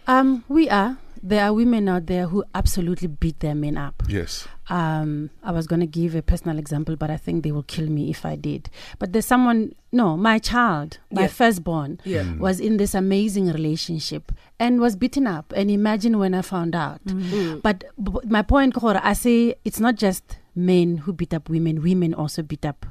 Um, 0.07 0.45
we 0.49 0.69
are. 0.69 0.99
There 1.27 1.43
are 1.43 1.55
women 1.55 1.89
out 1.89 2.05
there 2.05 2.27
who 2.27 2.45
absolutely 2.55 3.09
beat 3.09 3.41
their 3.41 3.55
men 3.55 3.79
up. 3.79 4.03
Yes. 4.09 4.47
Um, 4.69 5.31
I 5.43 5.53
was 5.53 5.67
going 5.67 5.81
to 5.81 5.87
give 5.87 6.15
a 6.15 6.21
personal 6.21 6.59
example, 6.59 6.97
but 6.97 7.11
I 7.11 7.17
think 7.17 7.45
they 7.45 7.51
will 7.51 7.63
kill 7.63 7.89
me 7.89 8.11
if 8.11 8.27
I 8.27 8.37
did. 8.37 8.69
But 8.99 9.15
there's 9.15 9.25
someone, 9.25 9.75
no, 9.91 10.19
my 10.19 10.39
child, 10.39 10.99
my 11.11 11.23
Yeah. 11.23 11.27
firstborn, 11.29 11.99
Yeah. 12.05 12.25
Mm. 12.25 12.39
was 12.41 12.61
in 12.61 12.77
this 12.77 12.95
amazing 12.95 13.47
relationship 13.51 14.33
and 14.61 14.81
was 14.81 14.97
beaten 14.97 15.27
up. 15.27 15.51
And 15.57 15.71
imagine 15.71 16.19
when 16.19 16.35
I 16.35 16.43
found 16.43 16.75
out. 16.77 17.03
Mm. 17.07 17.23
Mm. 17.23 17.63
But 17.63 17.85
b- 18.03 18.13
my 18.29 18.43
point, 18.43 18.75
Kora, 18.75 19.01
I 19.03 19.15
say 19.15 19.55
it's 19.65 19.81
not 19.81 19.95
just 19.97 20.37
men 20.55 20.99
who 20.99 21.15
beat 21.15 21.33
up 21.33 21.49
women, 21.49 21.81
women 21.83 22.13
also 22.13 22.43
beat 22.43 22.67
up 22.67 22.85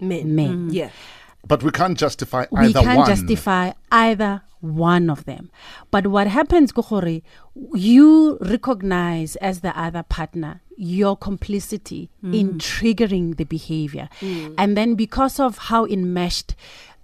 Men. 0.00 0.34
men. 0.34 0.68
Yeah. 0.72 0.88
But 1.46 1.62
we 1.62 1.70
can't 1.70 1.98
justify 1.98 2.46
either 2.56 2.66
we 2.80 2.84
can't 2.86 2.98
one. 2.98 3.06
justify 3.08 3.72
either 3.92 4.42
one 4.60 5.10
of 5.10 5.24
them. 5.24 5.50
But 5.90 6.08
what 6.08 6.26
happens, 6.26 6.72
Kohore, 6.72 7.22
you 7.74 8.38
recognize 8.40 9.36
as 9.36 9.60
the 9.60 9.78
other 9.78 10.02
partner 10.02 10.62
your 10.76 11.16
complicity 11.16 12.08
in 12.22 12.54
mm. 12.54 12.58
triggering 12.58 13.36
the 13.36 13.44
behavior. 13.44 14.08
Mm. 14.20 14.54
And 14.56 14.76
then 14.76 14.94
because 14.94 15.40
of 15.40 15.58
how 15.58 15.86
enmeshed, 15.86 16.54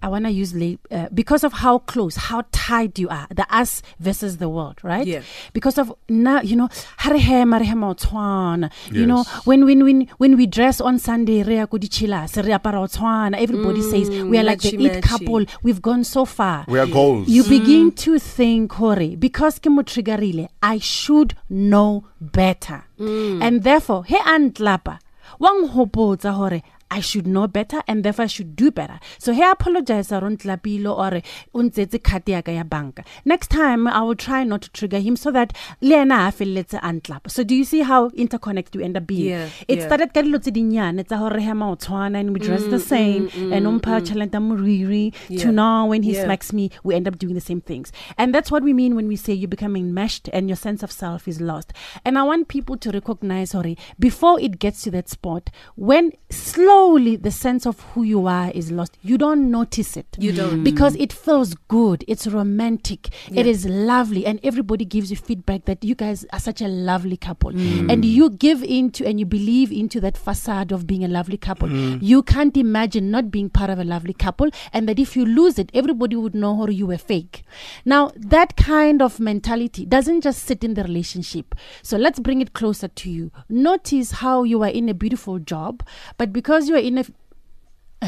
I 0.01 0.07
want 0.07 0.25
to 0.25 0.31
use 0.31 0.53
la- 0.53 0.75
uh, 0.91 1.09
because 1.13 1.43
of 1.43 1.53
how 1.53 1.79
close, 1.79 2.15
how 2.15 2.43
tight 2.51 2.99
you 2.99 3.09
are, 3.09 3.27
the 3.33 3.45
us 3.55 3.81
versus 3.99 4.37
the 4.37 4.49
world, 4.49 4.83
right? 4.83 5.05
Yeah. 5.05 5.21
Because 5.53 5.77
of 5.77 5.93
now, 6.09 6.41
you 6.41 6.55
know, 6.55 6.69
hare 6.97 7.17
hema, 7.17 7.59
re 7.59 7.65
hema 7.65 7.89
o 7.89 7.93
tshwana. 7.95 8.71
you 8.91 9.05
know, 9.05 9.23
when 9.45 9.65
when 9.65 9.83
when 9.83 10.07
when 10.17 10.37
we 10.37 10.45
dress 10.45 10.79
on 10.79 10.99
Sunday, 10.99 11.43
re 11.43 11.55
ya 11.57 11.65
ko 11.65 11.77
ditšhila, 11.77 12.29
se 12.29 12.41
re 12.41 12.53
apara 12.53 12.81
o 12.81 12.87
tshwana. 12.87 13.35
everybody 13.39 13.79
mm, 13.79 13.91
says 13.91 14.09
we 14.09 14.37
are 14.37 14.43
like 14.43 14.61
the 14.61 14.71
matchy, 14.71 14.97
it 14.97 15.03
couple. 15.03 15.45
We've 15.63 15.81
gone 15.81 16.03
so 16.03 16.25
far. 16.25 16.65
We 16.67 16.79
are 16.79 16.87
goals. 16.87 17.27
You 17.27 17.43
mm. 17.43 17.49
begin 17.49 17.91
to 17.91 18.19
think, 18.19 18.73
Hore, 18.73 19.15
because 19.17 19.59
ke 19.59 19.67
mo 19.67 19.81
triggerile, 19.81 20.49
I 20.61 20.79
should 20.79 21.35
know 21.49 22.05
better. 22.19 22.85
Mm. 22.99 23.41
And 23.43 23.63
therefore, 23.63 24.05
he 24.05 24.17
and 24.25 24.57
lapa, 24.59 24.99
wang 25.39 25.67
hopotsa 25.69 26.33
hore 26.33 26.61
I 26.95 27.01
should 27.01 27.27
know 27.27 27.45
better 27.47 27.81
and 27.87 28.03
therefore 28.05 28.23
I 28.23 28.27
should 28.27 28.55
do 28.55 28.71
better. 28.71 28.99
So 29.17 29.33
he 29.33 29.41
apologize 29.43 30.11
aron 30.13 30.37
tlapilo 30.37 30.97
or 30.97 31.21
ya 31.53 32.41
ya 32.47 32.63
banka. 32.63 33.03
Next 33.25 33.49
time 33.49 33.85
I 33.87 34.01
will 34.01 34.15
try 34.15 34.43
not 34.45 34.61
to 34.61 34.69
trigger 34.71 34.99
him 34.99 35.17
so 35.17 35.31
that 35.31 35.51
le 35.81 35.97
ena 35.97 36.15
a 36.15 36.31
antlapa. 36.31 37.29
So 37.29 37.43
do 37.43 37.53
you 37.53 37.65
see 37.65 37.81
how 37.81 38.09
interconnected 38.11 38.75
you 38.75 38.81
end 38.85 38.95
up 38.95 39.07
being? 39.07 39.25
Yeah, 39.29 39.49
it 39.67 39.79
yeah. 39.79 39.85
started 39.87 40.13
ka 40.13 40.21
dilo 40.21 40.39
tse 40.39 40.51
dinnyane 40.51 41.05
tsa 41.05 41.17
hore 41.17 41.41
hema 41.47 41.71
o 41.71 41.75
tshwana 41.75 42.19
and 42.19 42.31
we 42.33 42.39
dress 42.39 42.63
mm, 42.63 42.69
the 42.69 42.77
mm, 42.77 42.87
same 42.93 43.27
mm, 43.27 43.53
and 43.57 43.67
umpha 43.71 43.99
chalenta 44.11 44.39
moriri 44.47 45.03
Yeah. 45.27 45.41
to 45.43 45.51
now 45.51 45.85
when 45.91 46.03
he 46.03 46.13
Yeah. 46.13 46.23
smacks 46.23 46.53
me 46.53 46.69
we 46.83 46.95
end 46.95 47.07
up 47.11 47.19
doing 47.19 47.33
the 47.33 47.45
same 47.49 47.61
things 47.71 47.91
and 48.17 48.33
that's 48.33 48.51
what 48.55 48.63
we 48.63 48.73
mean 48.81 48.95
when 48.95 49.07
we 49.07 49.17
say 49.25 49.33
you're 49.33 49.55
becoming 49.57 49.93
meshed 49.99 50.29
and 50.31 50.47
your 50.53 50.59
sense 50.65 50.81
of 50.87 50.91
self 50.91 51.27
is 51.27 51.41
lost 51.41 51.73
and 52.05 52.17
i 52.17 52.23
want 52.23 52.47
people 52.47 52.77
to 52.77 52.91
recognize 52.91 53.51
sorry 53.57 53.77
before 53.99 54.39
it 54.39 54.59
gets 54.59 54.81
to 54.87 54.91
that 54.91 55.09
spot 55.09 55.49
when 55.75 56.11
slowly 56.85 57.15
the 57.15 57.31
sense 57.31 57.65
of 57.65 57.79
who 57.93 58.03
you 58.03 58.27
are 58.27 58.51
is 58.51 58.71
lost. 58.71 58.97
You 59.01 59.17
don't 59.17 59.49
notice 59.49 59.97
it. 59.97 60.05
You 60.19 60.31
don't. 60.31 60.45
Mm. 60.59 60.63
because 60.63 60.95
it 60.95 61.11
feels 61.11 61.55
good. 61.67 62.03
It's 62.07 62.27
romantic. 62.27 63.09
It 63.31 63.47
is 63.47 63.65
lovely. 63.65 64.25
And 64.25 64.39
everybody 64.43 64.85
gives 64.85 65.09
you 65.09 65.17
feedback 65.17 65.65
that 65.65 65.83
you 65.83 65.95
guys 65.95 66.25
are 66.31 66.39
such 66.39 66.61
a 66.61 66.67
lovely 66.67 67.17
couple. 67.17 67.51
Mm. 67.51 67.91
And 67.91 68.05
you 68.05 68.29
give 68.29 68.61
into 68.63 69.05
and 69.05 69.19
you 69.19 69.25
believe 69.25 69.71
into 69.71 69.99
that 70.01 70.15
facade 70.15 70.71
of 70.71 70.85
being 70.85 71.03
a 71.03 71.07
lovely 71.07 71.37
couple. 71.37 71.69
Mm. 71.69 71.99
You 72.03 72.21
can't 72.21 72.55
imagine 72.55 73.09
not 73.09 73.31
being 73.31 73.49
part 73.49 73.69
of 73.71 73.79
a 73.79 73.83
lovely 73.83 74.13
couple 74.13 74.49
and 74.71 74.87
that 74.87 74.99
if 74.99 75.15
you 75.15 75.25
lose 75.25 75.57
it 75.57 75.71
everybody 75.73 76.15
would 76.15 76.35
know 76.35 76.55
how 76.55 76.67
you 76.67 76.85
were 76.85 76.97
fake. 76.99 77.43
Now 77.83 78.11
that 78.15 78.55
kind 78.57 79.01
of 79.01 79.19
mentality 79.19 79.85
doesn't 79.85 80.21
just 80.21 80.43
sit 80.43 80.63
in 80.63 80.75
the 80.75 80.83
relationship. 80.83 81.55
So 81.81 81.97
let's 81.97 82.19
bring 82.19 82.41
it 82.41 82.53
closer 82.53 82.87
to 82.87 83.09
you. 83.09 83.31
Notice 83.49 84.11
how 84.11 84.43
you 84.43 84.61
are 84.61 84.69
in 84.69 84.87
a 84.87 84.93
beautiful 84.93 85.39
job 85.39 85.83
but 86.17 86.31
because 86.31 86.64
you 86.69 86.75
are 86.75 86.79
in 86.79 86.97
a 86.97 87.05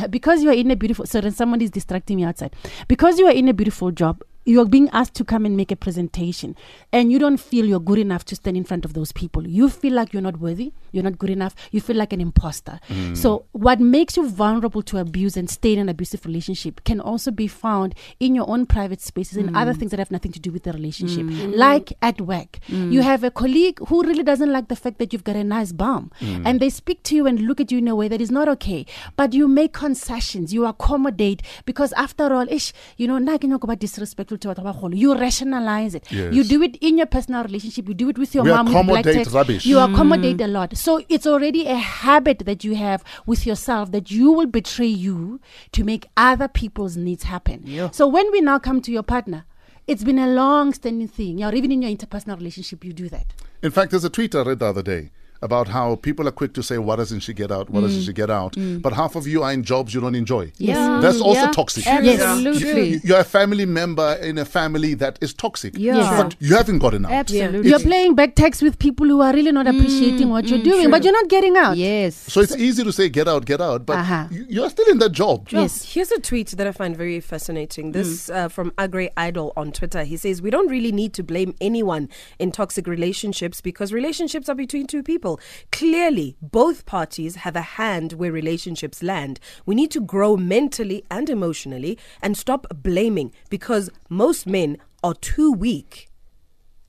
because 0.10 0.44
you 0.44 0.50
are 0.50 0.54
in 0.54 0.70
a 0.70 0.76
beautiful 0.76 1.06
sorry 1.06 1.32
somebody 1.32 1.66
is 1.66 1.72
distracting 1.72 2.18
me 2.18 2.24
outside. 2.24 2.56
Because 2.88 3.20
you 3.20 3.28
are 3.28 3.34
in 3.34 3.48
a 3.48 3.54
beautiful 3.54 3.92
job 3.92 4.24
you 4.48 4.62
are 4.62 4.66
being 4.66 4.90
asked 4.94 5.14
to 5.16 5.26
come 5.26 5.46
and 5.46 5.58
make 5.58 5.72
a 5.72 5.76
presentation 5.76 6.56
and 6.94 7.12
you 7.12 7.20
don't 7.20 7.38
feel 7.38 7.66
you're 7.66 7.82
good 7.82 8.00
enough 8.00 8.24
to 8.24 8.36
stand 8.36 8.56
in 8.56 8.64
front 8.64 8.86
of 8.86 8.94
those 8.94 9.12
people. 9.12 9.46
You 9.46 9.70
feel 9.70 9.94
like 9.94 10.14
you're 10.14 10.22
not 10.22 10.40
worthy 10.40 10.72
you're 10.92 11.04
not 11.04 11.18
good 11.18 11.30
enough 11.30 11.54
you 11.72 11.82
feel 11.82 11.98
like 11.98 12.14
an 12.14 12.22
imposter. 12.22 12.80
Mm. 12.90 13.18
So 13.18 13.46
what 13.52 13.80
makes 13.80 14.16
you 14.16 14.28
vulnerable 14.30 14.82
to 14.84 14.98
abuse 15.00 15.36
and 15.36 15.50
stay 15.50 15.74
in 15.74 15.80
an 15.80 15.90
abusive 15.90 16.26
relationship 16.26 16.84
can 16.86 17.02
also 17.02 17.30
be 17.30 17.48
found 17.48 17.94
in 18.22 18.36
your 18.36 18.50
own 18.50 18.66
private 18.66 19.02
spaces 19.02 19.38
and 19.38 19.56
other 19.56 19.74
mm. 19.74 19.80
things 19.80 19.92
that 19.92 20.00
have 20.00 20.12
nothing 20.12 20.32
to 20.32 20.40
do 20.40 20.52
with 20.52 20.64
the 20.64 20.72
relationship 20.72 21.26
mm. 21.26 21.56
like 21.56 21.94
at 22.02 22.22
work. 22.22 22.60
You 22.70 23.02
have 23.02 23.24
a 23.24 23.32
colleague 23.32 23.80
who 23.88 24.04
really 24.04 24.24
doesn't 24.24 24.52
like 24.52 24.68
the 24.70 24.76
fact 24.76 24.98
that 25.00 25.12
you've 25.12 25.24
got 25.24 25.36
a 25.36 25.44
nice 25.44 25.72
bum 25.72 26.12
and 26.22 26.60
they 26.60 26.70
speak 26.70 27.04
to 27.04 27.16
you 27.16 27.28
and 27.28 27.42
look 27.42 27.60
at 27.60 27.72
you 27.72 27.80
in 27.80 27.88
a 27.88 27.96
way 27.96 28.08
that 28.08 28.22
is 28.22 28.32
not 28.32 28.48
okay. 28.48 28.86
But 29.18 29.34
you 29.34 29.48
make 29.48 29.74
concessions 29.74 30.54
you 30.54 30.66
accommodate 30.66 31.42
because 31.66 31.92
after 31.94 32.34
all 32.34 32.48
ish 32.50 32.74
you 32.98 33.08
know 33.08 33.18
nna 33.20 33.38
ke 33.38 33.50
nyaka 33.52 33.62
go 33.62 33.68
ba 33.68 33.76
disrespectful 33.76 34.37
to 34.38 34.50
batho 34.50 34.96
you 34.98 35.16
rationalize 35.18 35.96
it. 35.96 36.12
Yes. 36.12 36.34
you 36.34 36.44
do 36.44 36.62
it 36.64 36.76
in 36.78 36.98
your 36.98 37.08
personal 37.08 37.44
relationship. 37.44 37.88
You 37.88 37.94
do 37.94 38.10
it 38.10 38.18
with 38.18 38.34
your 38.36 38.44
We 38.44 38.52
mom 38.52 38.68
accommodate 38.68 39.16
text. 39.16 39.34
rubbish. 39.34 39.66
you 39.66 39.80
accommodate 39.80 40.38
mm. 40.38 40.46
a 40.46 40.48
lot. 40.48 40.78
So 40.78 41.02
it's 41.10 41.28
already 41.28 41.66
a 41.68 41.76
habit 41.76 42.40
that 42.46 42.64
you 42.64 42.76
have 42.76 43.04
with 43.26 43.46
yourself 43.46 43.92
that 43.92 44.12
you 44.12 44.32
will 44.32 44.48
betray 44.48 44.88
you 44.88 45.40
to 45.74 45.84
make 45.84 46.08
other 46.16 46.48
people's 46.48 46.98
needs 46.98 47.24
happen. 47.24 47.90
So 47.92 48.08
when 48.08 48.32
we 48.32 48.42
now 48.42 48.60
come 48.60 48.82
to 48.82 48.92
your 48.92 49.04
partner 49.04 49.46
it's 49.88 50.04
been 50.04 50.20
a 50.20 50.28
long 50.28 50.74
standing 50.74 51.08
thing. 51.08 51.44
Or 51.44 51.56
even 51.56 51.72
in 51.72 51.82
your 51.82 51.92
interpersonal 51.92 52.38
relationship 52.38 52.84
you 52.84 52.92
do 52.94 53.08
that. 53.10 53.34
In 53.64 53.72
fact, 53.72 53.92
there's 53.92 54.04
a 54.04 54.10
tweet 54.10 54.36
I 54.36 54.42
read 54.42 54.60
the 54.60 54.66
other 54.66 54.84
day. 54.84 55.12
About 55.42 55.68
how 55.68 55.96
people 55.96 56.28
are 56.28 56.32
quick 56.32 56.54
to 56.54 56.64
say, 56.64 56.78
"Why 56.78 56.96
doesn't 56.96 57.20
she 57.22 57.34
get 57.34 57.52
out? 57.52 57.70
What 57.70 57.82
doesn't 57.82 58.02
she 58.04 58.12
mm. 58.12 58.16
get 58.16 58.30
out?" 58.30 58.54
Mm. 58.54 58.82
But 58.82 58.94
half 58.94 59.16
of 59.16 59.28
you 59.28 59.44
are 59.44 59.52
in 59.54 59.64
jobs 59.64 59.94
you 59.94 60.02
don't 60.02 60.16
enjoy. 60.16 60.52
Yeah. 60.58 60.76
Mm, 60.78 61.02
That's 61.02 61.22
also 61.22 61.42
Yeah. 61.42 61.52
toxic. 61.52 61.86
Absolutely. 61.88 62.90
You- 62.90 63.02
You're 63.04 63.20
a 63.20 63.24
family 63.24 63.66
member 63.66 64.14
in 64.22 64.38
a 64.38 64.46
family 64.46 64.94
that 64.96 65.18
is 65.22 65.34
toxic. 65.34 65.74
Yeah. 65.78 66.24
But 66.24 66.36
you 66.40 66.56
haven't 66.56 66.80
gotten 66.80 67.06
out. 67.06 67.12
Absolutely. 67.12 67.70
You're 67.70 67.80
playing 67.80 68.16
back 68.16 68.36
tax 68.36 68.62
with 68.62 68.80
people 68.80 69.06
who 69.08 69.22
are 69.22 69.34
really 69.34 69.52
not 69.52 69.68
appreciating 69.68 70.30
what 70.30 70.48
you're 70.48 70.64
doing, 70.64 70.90
but 70.90 71.04
you're 71.04 71.14
not 71.22 71.28
getting 71.30 71.56
out. 71.58 71.78
Yes. 71.78 72.16
So 72.16 72.42
it's 72.42 72.56
easy 72.56 72.84
to 72.84 72.92
say 72.92 73.10
get 73.10 73.28
out, 73.28 73.46
get 73.46 73.62
out, 73.62 73.86
but 73.86 73.98
Uh-huh. 73.98 74.26
you- 74.32 74.46
you're 74.50 74.70
still 74.70 74.88
in 74.90 75.00
that 75.00 75.12
job. 75.12 75.48
Yes. 75.52 75.94
Here's 75.94 76.12
a 76.12 76.20
tweet 76.20 76.50
that 76.58 76.68
I 76.68 76.72
find 76.72 76.96
very 76.98 77.20
fascinating. 77.20 77.92
This 77.92 78.30
uh, 78.30 78.48
from 78.50 78.72
Agre 78.72 79.10
Idol 79.18 79.54
on 79.56 79.72
Twitter. 79.72 80.04
He 80.04 80.18
says, 80.18 80.42
"We 80.42 80.50
don't 80.50 80.70
really 80.70 80.92
need 80.92 81.14
to 81.14 81.24
blame 81.24 81.54
anyone 81.62 82.10
in 82.40 82.52
toxic 82.52 82.88
relationships 82.88 83.62
because 83.62 83.94
relationships 83.94 84.50
are 84.50 84.56
between 84.56 84.86
two 84.88 85.04
people. 85.04 85.27
Clearly, 85.72 86.38
both 86.42 86.86
parties 86.86 87.36
have 87.36 87.56
a 87.56 87.62
hand 87.80 88.14
where 88.14 88.32
relationships 88.32 89.04
land. 89.04 89.40
We 89.66 89.76
need 89.76 89.92
to 89.92 90.00
grow 90.00 90.38
mentally 90.38 91.04
and 91.12 91.30
emotionally 91.30 91.98
and 92.22 92.38
stop 92.38 92.66
blaming 92.74 93.34
because 93.50 93.90
most 94.10 94.48
men 94.48 94.78
are 95.04 95.16
too 95.16 95.52
weak." 95.52 96.08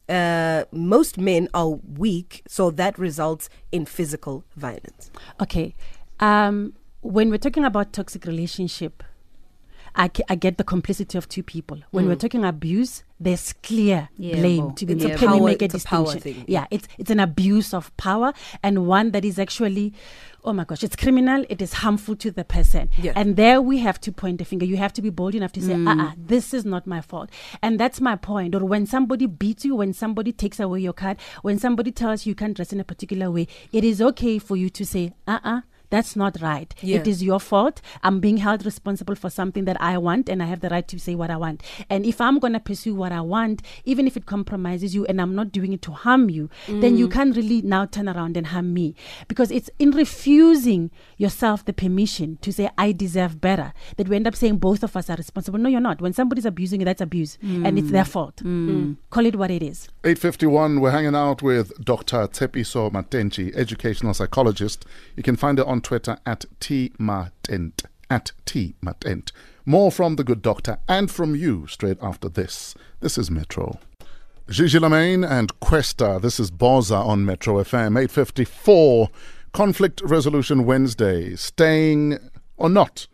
Uh, 0.08 0.64
most 0.72 1.18
men 1.18 1.48
are 1.52 1.72
weak, 2.04 2.42
so 2.48 2.70
that 2.70 2.98
results 2.98 3.50
in 3.70 3.84
physical 3.84 4.42
violence. 4.56 5.10
Okay. 5.38 5.74
Um, 6.18 6.72
when 7.02 7.28
we're 7.30 7.36
talking 7.38 7.64
about 7.64 7.92
toxic 7.92 8.24
relationship, 8.24 9.02
I, 9.98 10.10
I 10.28 10.34
get 10.36 10.56
the 10.58 10.64
complicity 10.64 11.18
of 11.18 11.28
two 11.28 11.42
people. 11.42 11.78
When 11.90 12.06
we're 12.06 12.14
talking 12.14 12.44
abuse, 12.44 13.02
there's 13.20 13.52
clear 13.52 14.08
Yeah, 14.16 14.36
blame 14.36 14.72
to 14.74 14.86
be 14.86 14.92
It's 14.92 15.04
a 15.04 15.08
made. 15.08 15.18
Can 15.18 15.30
we 15.32 15.38
power- 15.38 15.46
make 15.48 15.62
a 15.62 15.64
it's 15.64 15.84
a 15.84 15.86
power 15.86 16.04
distinction? 16.04 16.34
thing. 16.34 16.44
Yeah, 16.46 16.66
it's 16.70 16.86
it's 16.98 17.10
an 17.10 17.18
abuse 17.20 17.74
of 17.74 17.94
power 17.96 18.32
and 18.62 18.86
one 18.86 19.10
that 19.10 19.24
is 19.24 19.38
actually, 19.40 19.92
oh 20.44 20.52
my 20.52 20.62
gosh, 20.64 20.84
it's 20.84 20.94
criminal. 20.94 21.44
It 21.48 21.60
is 21.60 21.72
harmful 21.72 22.14
to 22.16 22.30
the 22.30 22.44
person. 22.44 22.90
Yeah. 22.96 23.12
And 23.16 23.34
there 23.36 23.60
we 23.60 23.78
have 23.78 24.00
to 24.02 24.12
point 24.12 24.38
the 24.38 24.44
finger. 24.44 24.64
You 24.64 24.76
have 24.76 24.92
to 24.92 25.02
be 25.02 25.10
bold 25.10 25.34
enough 25.34 25.50
to 25.52 25.60
say, 25.62 25.74
Mm. 25.74 25.88
uh-uh, 26.00 26.12
this 26.16 26.54
is 26.54 26.64
not 26.64 26.86
my 26.86 27.00
fault. 27.00 27.28
And 27.60 27.80
that's 27.80 28.00
my 28.00 28.14
point. 28.14 28.54
Or 28.54 28.64
when 28.64 28.86
somebody 28.86 29.26
beats 29.26 29.64
you, 29.64 29.74
when 29.74 29.92
somebody 29.92 30.32
takes 30.32 30.60
away 30.60 30.78
your 30.80 30.92
card, 30.92 31.16
when 31.42 31.58
somebody 31.58 31.90
tells 31.90 32.24
you 32.24 32.30
you 32.30 32.34
can't 32.36 32.54
dress 32.54 32.72
in 32.72 32.78
a 32.78 32.84
particular 32.84 33.30
way, 33.32 33.48
it 33.72 33.82
is 33.82 34.00
okay 34.00 34.38
for 34.38 34.56
you 34.56 34.70
to 34.70 34.86
say, 34.86 35.12
uh 35.26 35.40
uh 35.42 35.60
that's 35.90 36.16
not 36.16 36.40
right. 36.40 36.74
Yeah. 36.80 36.98
It 36.98 37.06
is 37.06 37.22
your 37.22 37.40
fault. 37.40 37.80
I'm 38.02 38.20
being 38.20 38.38
held 38.38 38.64
responsible 38.64 39.14
for 39.14 39.30
something 39.30 39.64
that 39.64 39.80
I 39.80 39.98
want, 39.98 40.28
and 40.28 40.42
I 40.42 40.46
have 40.46 40.60
the 40.60 40.68
right 40.68 40.86
to 40.88 40.98
say 40.98 41.14
what 41.14 41.30
I 41.30 41.36
want. 41.36 41.62
And 41.88 42.04
if 42.04 42.20
I'm 42.20 42.38
going 42.38 42.52
to 42.52 42.60
pursue 42.60 42.94
what 42.94 43.12
I 43.12 43.20
want, 43.20 43.62
even 43.84 44.06
if 44.06 44.16
it 44.16 44.26
compromises 44.26 44.94
you 44.94 45.06
and 45.06 45.20
I'm 45.20 45.34
not 45.34 45.52
doing 45.52 45.72
it 45.72 45.82
to 45.82 45.92
harm 45.92 46.28
you, 46.30 46.50
then 46.66 46.94
Mm. 46.94 46.98
you 46.98 47.08
can't 47.08 47.36
really 47.36 47.62
now 47.62 47.84
turn 47.86 48.08
around 48.08 48.36
and 48.36 48.48
harm 48.48 48.72
me. 48.74 48.94
Because 49.28 49.50
it's 49.50 49.70
in 49.78 49.90
refusing 49.92 50.90
yourself 51.16 51.64
the 51.64 51.72
permission 51.72 52.38
to 52.42 52.52
say, 52.52 52.68
I 52.76 52.92
deserve 52.92 53.40
better, 53.40 53.72
that 53.96 54.08
we 54.08 54.16
end 54.16 54.26
up 54.26 54.34
saying 54.36 54.58
both 54.58 54.82
of 54.82 54.96
us 54.96 55.08
are 55.08 55.16
responsible. 55.16 55.58
No, 55.58 55.68
you're 55.68 55.80
not. 55.80 56.00
When 56.00 56.12
somebody's 56.12 56.44
abusing 56.46 56.80
you, 56.80 56.84
that's 56.84 57.00
abuse, 57.00 57.38
and 57.42 57.78
it's 57.78 57.90
their 57.90 58.04
fault. 58.04 58.36
Mm. 58.44 58.96
Call 59.10 59.26
it 59.26 59.36
what 59.36 59.50
it 59.50 59.62
is. 59.62 59.88
851, 60.04 60.80
we're 60.80 60.90
hanging 60.90 61.14
out 61.14 61.42
with 61.42 61.72
Dr. 61.84 62.26
Tshepiso 62.28 62.90
Matentjie, 62.92 63.54
educational 63.56 64.12
psychologist. 64.14 64.84
You 65.16 65.22
can 65.22 65.36
find 65.36 65.58
her 65.58 65.64
on 65.66 65.77
Twitter 65.80 66.18
at 66.26 66.44
tmatent, 66.60 67.84
at 68.10 68.32
tmatent. 68.46 69.32
More 69.66 69.92
from 69.92 70.16
the 70.16 70.24
good 70.24 70.42
doctor 70.42 70.78
and 70.88 71.10
from 71.10 71.34
you 71.34 71.66
straight 71.66 71.98
after 72.00 72.28
this. 72.28 72.74
This 73.00 73.18
is 73.18 73.30
Metro. 73.30 73.78
Gigi 74.48 74.78
Lamayne 74.78 75.24
and 75.24 75.58
Kwesta. 75.60 76.20
This 76.22 76.40
is 76.40 76.50
Boza 76.50 77.04
on 77.04 77.24
Metro 77.26 77.56
FM 77.56 77.98
854. 77.98 79.10
Conflict 79.52 80.00
Resolution 80.02 80.64
Wednesday. 80.64 81.36
Staying 81.36 82.18
or 82.56 82.70
not 82.70 83.06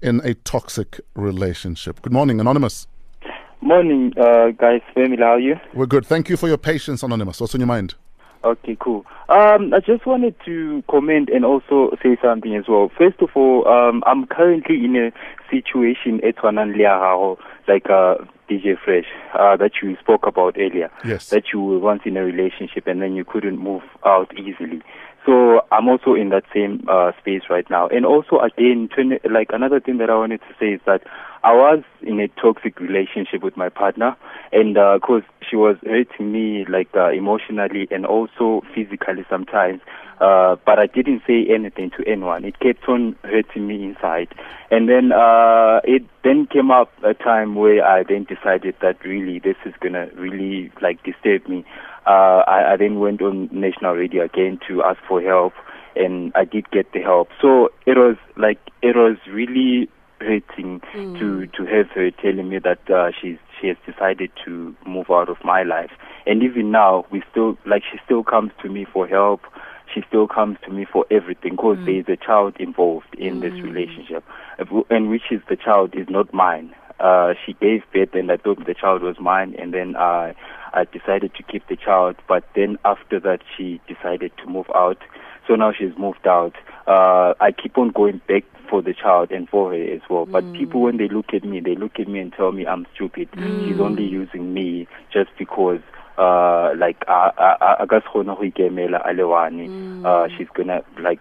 in 0.00 0.20
a 0.24 0.34
toxic 0.34 1.00
relationship. 1.14 2.02
Good 2.02 2.12
morning, 2.12 2.38
Anonymous. 2.40 2.86
Morning, 3.60 4.12
uh, 4.16 4.50
guys. 4.50 4.80
Family, 4.94 5.16
how 5.18 5.32
are 5.34 5.40
you? 5.40 5.56
We're 5.74 5.86
good. 5.86 6.06
Thank 6.06 6.28
you 6.28 6.36
for 6.36 6.46
your 6.46 6.58
patience, 6.58 7.02
Anonymous. 7.02 7.40
What's 7.40 7.54
on 7.54 7.60
your 7.60 7.66
mind? 7.66 7.94
Okay, 8.46 8.76
cool. 8.78 9.04
Um, 9.28 9.74
I 9.74 9.80
just 9.80 10.06
wanted 10.06 10.36
to 10.44 10.84
comment 10.88 11.30
and 11.34 11.44
also 11.44 11.96
say 12.00 12.16
something 12.22 12.54
as 12.54 12.68
well. 12.68 12.92
First 12.96 13.20
of 13.20 13.30
all, 13.34 13.66
um, 13.66 14.04
I'm 14.06 14.24
currently 14.26 14.84
in 14.84 14.94
a 14.94 15.10
situation 15.50 16.20
at 16.24 16.36
Wananliaho, 16.36 17.38
like 17.66 17.90
uh, 17.90 18.18
DJ 18.48 18.78
Fresh, 18.78 19.06
uh, 19.36 19.56
that 19.56 19.72
you 19.82 19.96
spoke 19.98 20.28
about 20.28 20.54
earlier. 20.56 20.92
Yes. 21.04 21.30
That 21.30 21.46
you 21.52 21.60
were 21.60 21.80
once 21.80 22.02
in 22.04 22.16
a 22.16 22.22
relationship 22.22 22.86
and 22.86 23.02
then 23.02 23.16
you 23.16 23.24
couldn't 23.24 23.58
move 23.58 23.82
out 24.04 24.32
easily. 24.38 24.80
So 25.26 25.62
I'm 25.72 25.88
also 25.88 26.14
in 26.14 26.28
that 26.30 26.44
same 26.54 26.86
uh, 26.88 27.10
space 27.20 27.42
right 27.50 27.68
now. 27.68 27.88
And 27.88 28.06
also, 28.06 28.38
again, 28.38 28.88
20, 28.94 29.28
like 29.28 29.48
another 29.52 29.80
thing 29.80 29.98
that 29.98 30.08
I 30.08 30.14
wanted 30.14 30.40
to 30.42 30.54
say 30.58 30.74
is 30.74 30.80
that 30.86 31.02
I 31.42 31.52
was 31.52 31.82
in 32.02 32.20
a 32.20 32.28
toxic 32.40 32.78
relationship 32.80 33.42
with 33.42 33.56
my 33.56 33.68
partner, 33.68 34.16
and 34.52 34.74
because 34.74 35.22
she 35.48 35.56
was 35.56 35.76
hurting 35.84 36.32
me 36.32 36.64
like 36.68 36.88
uh, 36.94 37.10
emotionally 37.10 37.88
and 37.90 38.06
also 38.06 38.62
physically 38.74 39.24
sometimes, 39.28 39.80
uh, 40.20 40.56
but 40.64 40.78
I 40.78 40.86
didn't 40.86 41.22
say 41.26 41.46
anything 41.52 41.90
to 41.98 42.08
anyone. 42.08 42.44
It 42.44 42.58
kept 42.58 42.88
on 42.88 43.16
hurting 43.22 43.66
me 43.66 43.84
inside, 43.84 44.28
and 44.70 44.88
then 44.88 45.12
uh, 45.12 45.80
it 45.84 46.02
then 46.24 46.46
came 46.46 46.70
up 46.70 46.90
a 47.04 47.14
time 47.14 47.54
where 47.54 47.84
I 47.84 48.02
then 48.02 48.24
decided 48.24 48.74
that 48.80 49.04
really 49.04 49.38
this 49.38 49.56
is 49.64 49.74
gonna 49.80 50.08
really 50.16 50.72
like 50.80 51.02
disturb 51.04 51.48
me. 51.48 51.64
Uh, 52.06 52.44
I, 52.46 52.72
I 52.72 52.76
then 52.76 53.00
went 53.00 53.20
on 53.20 53.48
national 53.50 53.94
radio 53.94 54.24
again 54.24 54.60
to 54.68 54.82
ask 54.82 55.00
for 55.08 55.20
help, 55.20 55.54
and 55.96 56.32
I 56.34 56.44
did 56.44 56.70
get 56.70 56.92
the 56.92 57.00
help. 57.00 57.28
So 57.40 57.70
it 57.84 57.96
was 57.96 58.16
like 58.36 58.58
it 58.82 58.94
was 58.94 59.16
really 59.28 59.88
hurting 60.20 60.80
to 60.92 61.46
to 61.46 61.64
have 61.66 61.88
her 61.90 62.10
telling 62.10 62.48
me 62.48 62.58
that 62.60 62.88
uh, 62.90 63.10
she's 63.20 63.38
she 63.60 63.68
has 63.68 63.76
decided 63.86 64.30
to 64.44 64.74
move 64.86 65.10
out 65.10 65.28
of 65.28 65.36
my 65.44 65.62
life. 65.62 65.90
And 66.26 66.42
even 66.42 66.70
now, 66.70 67.06
we 67.10 67.22
still 67.30 67.58
like 67.66 67.82
she 67.90 67.98
still 68.04 68.22
comes 68.22 68.52
to 68.62 68.68
me 68.68 68.84
for 68.84 69.06
help. 69.06 69.42
She 69.94 70.02
still 70.08 70.26
comes 70.26 70.58
to 70.64 70.70
me 70.70 70.84
for 70.84 71.06
everything 71.10 71.52
because 71.52 71.78
there 71.84 71.94
is 71.94 72.08
a 72.08 72.16
child 72.16 72.56
involved 72.58 73.14
in 73.16 73.40
this 73.40 73.52
relationship, 73.52 74.24
uh, 74.58 74.64
and 74.90 75.08
which 75.10 75.30
is 75.30 75.40
the 75.48 75.56
child 75.56 75.94
is 75.94 76.08
not 76.08 76.34
mine. 76.34 76.74
Uh, 76.98 77.34
she 77.44 77.52
gave 77.54 77.82
birth, 77.92 78.14
and 78.14 78.32
I 78.32 78.36
thought 78.36 78.64
the 78.66 78.74
child 78.74 79.02
was 79.02 79.16
mine, 79.20 79.54
and 79.58 79.72
then 79.72 79.96
I 79.96 80.34
I 80.76 80.84
decided 80.84 81.34
to 81.34 81.42
keep 81.42 81.66
the 81.68 81.76
child. 81.76 82.16
But 82.28 82.44
then 82.54 82.78
after 82.84 83.18
that, 83.20 83.40
she 83.56 83.80
decided 83.88 84.30
to 84.38 84.46
move 84.46 84.66
out. 84.74 84.98
So 85.48 85.54
now 85.54 85.72
she's 85.72 85.96
moved 85.98 86.26
out. 86.26 86.54
Uh, 86.86 87.34
I 87.40 87.52
keep 87.52 87.78
on 87.78 87.90
going 87.90 88.20
back 88.28 88.44
for 88.68 88.82
the 88.82 88.92
child 88.92 89.30
and 89.30 89.48
for 89.48 89.72
her 89.72 89.82
as 89.82 90.02
well. 90.10 90.28
But 90.30 90.52
people, 90.52 90.82
when 90.82 90.98
they 90.98 91.08
look 91.08 91.32
at 91.32 91.44
me, 91.44 91.60
they 91.60 91.74
look 91.74 91.98
at 91.98 92.08
me 92.08 92.18
and 92.18 92.32
tell 92.32 92.52
me 92.52 92.66
I'm 92.66 92.86
stupid. 92.94 93.28
She's 93.66 93.80
only 93.80 94.04
using 94.04 94.52
me 94.52 94.86
just 95.12 95.30
because, 95.38 95.80
uh, 96.18 96.72
like, 96.76 97.04
I, 97.08 97.30
I, 97.38 97.76
I 97.80 97.86
guess 97.88 98.02
uh, 100.04 100.28
she's 100.36 100.48
gonna, 100.54 100.82
like, 101.00 101.20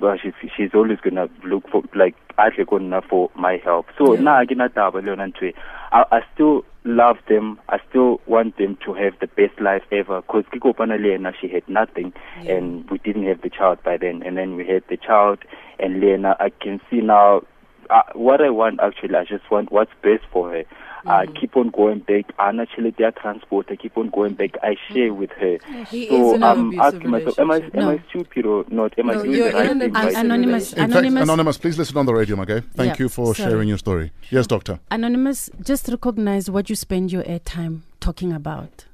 well, 0.00 0.16
she's, 0.16 0.32
she's 0.56 0.70
always 0.74 0.98
gonna 1.00 1.28
look 1.44 1.68
for, 1.70 1.82
like, 1.94 2.14
actually 2.38 2.64
gonna 2.64 3.02
for 3.02 3.30
my 3.34 3.60
help. 3.64 3.86
So, 3.98 4.14
Yeah. 4.14 4.20
na, 4.20 4.44
ke 4.44 4.56
na 4.56 4.68
taba 4.68 5.02
le 5.02 5.10
yona 5.16 5.32
ntho 5.32 5.48
e. 5.50 5.54
I, 5.92 6.04
I 6.12 6.20
still 6.34 6.64
love 6.84 7.18
them. 7.28 7.58
I 7.68 7.78
still 7.88 8.20
want 8.26 8.56
them 8.56 8.76
to 8.84 8.94
have 8.94 9.14
the 9.20 9.26
best 9.26 9.60
life 9.60 9.82
ever. 9.90 10.20
Because 10.22 10.44
Kikopana 10.52 11.00
Lena, 11.02 11.32
she 11.40 11.48
had 11.48 11.68
nothing, 11.68 12.12
Yeah. 12.42 12.56
and 12.56 12.88
we 12.90 12.98
didn't 12.98 13.26
have 13.26 13.42
the 13.42 13.50
child 13.50 13.78
by 13.82 13.96
then. 13.96 14.22
And 14.24 14.36
then 14.36 14.56
we 14.56 14.66
had 14.66 14.84
the 14.88 14.96
child, 14.96 15.38
and 15.78 16.00
Lena, 16.00 16.36
I 16.38 16.50
can 16.50 16.80
see 16.90 17.00
now 17.00 17.42
uh, 17.90 18.02
what 18.14 18.40
I 18.42 18.50
want 18.50 18.80
actually. 18.80 19.16
I 19.16 19.24
just 19.24 19.50
want 19.50 19.72
what's 19.72 19.90
best 20.02 20.24
for 20.30 20.50
her. 20.50 20.64
I 21.06 21.26
keep 21.26 21.56
on 21.56 21.70
going 21.70 22.00
back. 22.00 22.26
I 22.38 22.52
naturally 22.52 22.90
their 22.90 23.12
transport. 23.12 23.66
I 23.70 23.76
keep 23.76 23.96
on 23.96 24.10
going 24.10 24.34
back. 24.34 24.50
I 24.62 24.76
share 24.92 25.12
with 25.14 25.30
her. 25.32 25.58
He 25.90 26.08
so 26.08 26.34
I'm 26.36 26.42
um, 26.42 26.66
abusive 26.68 26.94
asking 26.94 27.10
myself, 27.10 27.38
am 27.38 27.50
I 27.50 27.56
am 27.56 27.70
No. 27.74 27.90
I 27.90 28.02
stupid 28.08 28.46
or 28.46 28.64
not? 28.68 28.98
Am 28.98 29.10
I 29.10 29.14
doing 29.14 29.30
you're 29.32 29.50
the 29.52 29.58
right 29.58 29.78
thing 29.78 29.92
by 29.92 30.10
Anonymous. 30.10 30.72
In 30.72 30.84
Anonymous. 30.84 31.14
fact, 31.14 31.22
Anonymous, 31.24 31.58
please 31.58 31.78
listen 31.78 31.96
on 31.96 32.06
the 32.06 32.14
radio, 32.14 32.40
okay? 32.42 32.60
Thank 32.74 32.98
Yeah, 32.98 33.04
you 33.04 33.08
for 33.08 33.34
sorry. 33.34 33.50
sharing 33.50 33.68
your 33.68 33.78
story. 33.78 34.12
Yes, 34.30 34.46
doctor. 34.46 34.80
Anonymous, 34.90 35.50
just 35.62 35.88
recognize 35.88 36.50
what 36.50 36.68
you 36.70 36.76
spend 36.76 37.12
your 37.12 37.22
airtime 37.24 37.80
talking 38.00 38.32
about. 38.32 38.86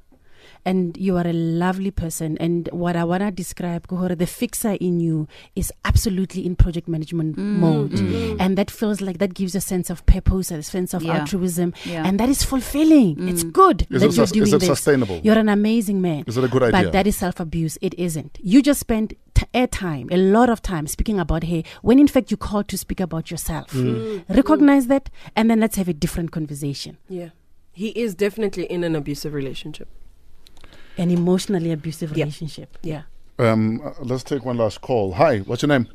And 0.65 0.97
you 0.97 1.15
are 1.17 1.27
a 1.27 1.31
lovely 1.33 1.91
person. 1.91 2.37
And 2.39 2.67
what 2.71 2.95
I 2.95 3.03
want 3.03 3.21
to 3.21 3.29
describe, 3.31 3.87
Kuhore, 3.87 4.17
the 4.17 4.25
fixer 4.25 4.71
in 4.71 4.99
you 4.99 5.27
is 5.55 5.71
absolutely 5.83 6.43
in 6.45 6.55
project 6.55 6.87
management 6.87 7.35
mm, 7.37 7.57
mode. 7.59 7.91
Mm. 7.91 8.11
Mm. 8.11 8.37
And 8.39 8.57
that 8.57 8.71
feels 8.71 8.99
like 8.99 9.19
that 9.19 9.35
gives 9.35 9.53
a 9.53 9.61
sense 9.61 9.91
of 9.91 10.03
purpose, 10.07 10.49
a 10.49 10.63
sense 10.63 10.93
of 10.95 11.03
Yeah. 11.03 11.19
altruism. 11.19 11.73
Yeah. 11.85 12.03
And 12.05 12.19
that 12.19 12.29
is 12.29 12.43
fulfilling. 12.43 13.27
It's 13.29 13.43
good 13.43 13.85
Is 13.91 14.01
that 14.01 14.07
it 14.09 14.15
you're 14.17 14.25
sus- 14.25 14.31
doing 14.31 14.47
is 14.47 14.53
it 14.53 14.59
this. 14.61 14.67
sustainable? 14.69 15.19
You're 15.23 15.37
an 15.37 15.49
amazing 15.49 16.01
man. 16.01 16.23
Is 16.25 16.35
it 16.37 16.43
a 16.43 16.47
good 16.47 16.63
idea? 16.63 16.83
But 16.85 16.91
that 16.93 17.05
is 17.05 17.15
self 17.15 17.39
abuse. 17.39 17.77
It 17.81 17.93
isn't. 17.99 18.39
You 18.41 18.63
just 18.63 18.79
spend 18.79 19.13
t- 19.35 19.45
airtime, 19.53 20.11
a 20.11 20.17
lot 20.17 20.49
of 20.49 20.61
time 20.63 20.87
speaking 20.87 21.19
about 21.19 21.43
her, 21.43 21.61
when 21.83 21.99
in 21.99 22.07
fact 22.07 22.31
you 22.31 22.37
called 22.37 22.67
to 22.69 22.77
speak 22.77 22.99
about 22.99 23.29
yourself. 23.29 23.71
Recognize 24.29 24.87
that, 24.87 25.09
and 25.35 25.49
then 25.49 25.59
let's 25.59 25.75
have 25.75 25.87
a 25.87 25.93
different 25.93 26.31
conversation. 26.31 26.97
Yeah. 27.07 27.29
He 27.71 27.89
is 27.89 28.15
definitely 28.15 28.63
in 28.65 28.83
an 28.83 28.95
abusive 28.95 29.33
relationship. 29.33 29.89
An 30.97 31.11
emotionally 31.11 31.71
abusive 31.71 32.15
Yeah. 32.15 32.23
relationship. 32.25 32.77
Yeah. 32.81 33.03
Um, 33.37 33.81
uh, 33.83 33.91
let's 34.01 34.23
take 34.23 34.45
one 34.45 34.57
last 34.57 34.81
call. 34.81 35.13
Hi, 35.13 35.39
what's 35.39 35.61
your 35.61 35.67
name? 35.69 35.87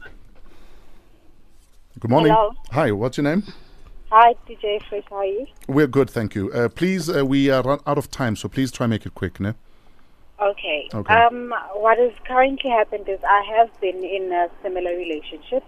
Good 1.98 2.10
morning. 2.10 2.32
Hello. 2.32 2.52
Hi, 2.72 2.92
what's 2.92 3.16
your 3.16 3.24
name? 3.24 3.42
Hi, 4.10 4.34
DJ 4.48 4.78
Fresh. 4.88 5.04
How 5.08 5.16
are 5.16 5.24
you? 5.24 5.46
We're 5.68 5.86
good, 5.86 6.10
thank 6.10 6.34
you. 6.34 6.52
Uh, 6.52 6.68
please, 6.68 7.08
uh, 7.08 7.24
we 7.24 7.48
are 7.50 7.62
run 7.62 7.78
out 7.86 7.96
of 7.96 8.10
time, 8.10 8.36
so 8.36 8.48
please 8.48 8.70
try 8.70 8.86
make 8.86 9.06
it 9.06 9.14
quick, 9.14 9.40
ne? 9.40 9.54
Okay. 10.40 10.88
Okay. 10.92 11.14
Um, 11.14 11.54
what 11.74 11.98
has 11.98 12.12
currently 12.26 12.70
happened 12.70 13.08
is 13.08 13.18
I 13.24 13.42
have 13.56 13.68
been 13.80 14.02
in 14.04 14.32
a 14.32 14.48
similar 14.62 14.90
relationship. 14.96 15.62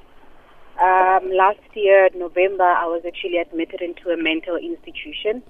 Um, 0.80 1.30
last 1.30 1.60
year, 1.74 2.08
November, 2.14 2.64
I 2.64 2.86
was 2.86 3.02
actually 3.06 3.36
admitted 3.38 3.80
into 3.82 4.10
a 4.10 4.16
mental 4.16 4.56
institution 4.56 5.42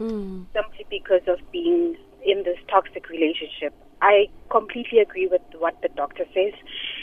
simply 0.53 0.87
because 0.91 1.23
of 1.29 1.39
being 1.53 1.97
in 2.25 2.43
this 2.45 2.59
toxic 2.69 3.09
relationship. 3.09 3.75
I 4.01 4.27
completely 4.51 4.99
agree 4.99 5.29
with 5.29 5.43
what 5.59 5.81
the 5.83 5.89
doctor 5.89 6.25
says. 6.35 6.53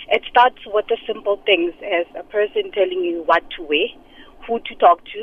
It 0.10 0.24
starts 0.30 0.60
with 0.66 0.86
the 0.88 0.98
simple 1.08 1.42
things 1.46 1.74
as 1.84 2.06
a 2.18 2.24
person 2.24 2.72
telling 2.74 3.04
you 3.04 3.24
what 3.26 3.44
to 3.58 3.64
wear, 3.64 3.88
who 4.48 4.60
to 4.60 4.76
talk 4.76 5.02
to, 5.14 5.22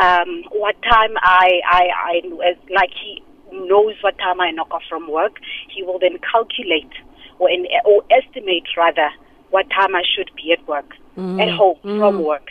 um, 0.00 0.44
what 0.52 0.76
time 0.82 1.16
I, 1.22 1.60
I, 1.68 1.82
I, 1.90 2.50
as 2.50 2.56
like 2.68 2.90
he 2.90 3.22
knows 3.52 3.94
what 4.02 4.18
time 4.18 4.40
I 4.40 4.50
knock 4.50 4.70
off 4.70 4.82
from 4.88 5.10
work. 5.10 5.36
He 5.74 5.82
will 5.82 5.98
then 5.98 6.18
calculate 6.32 6.92
or, 7.38 7.50
in, 7.50 7.66
or 7.84 8.02
estimate 8.10 8.68
rather 8.76 9.10
what 9.50 9.66
time 9.70 9.96
I 9.96 10.02
should 10.14 10.30
be 10.36 10.52
at 10.52 10.66
work, 10.68 10.94
Mm. 11.16 11.42
at 11.42 11.48
home 11.50 11.76
from 11.98 12.22
work. 12.22 12.50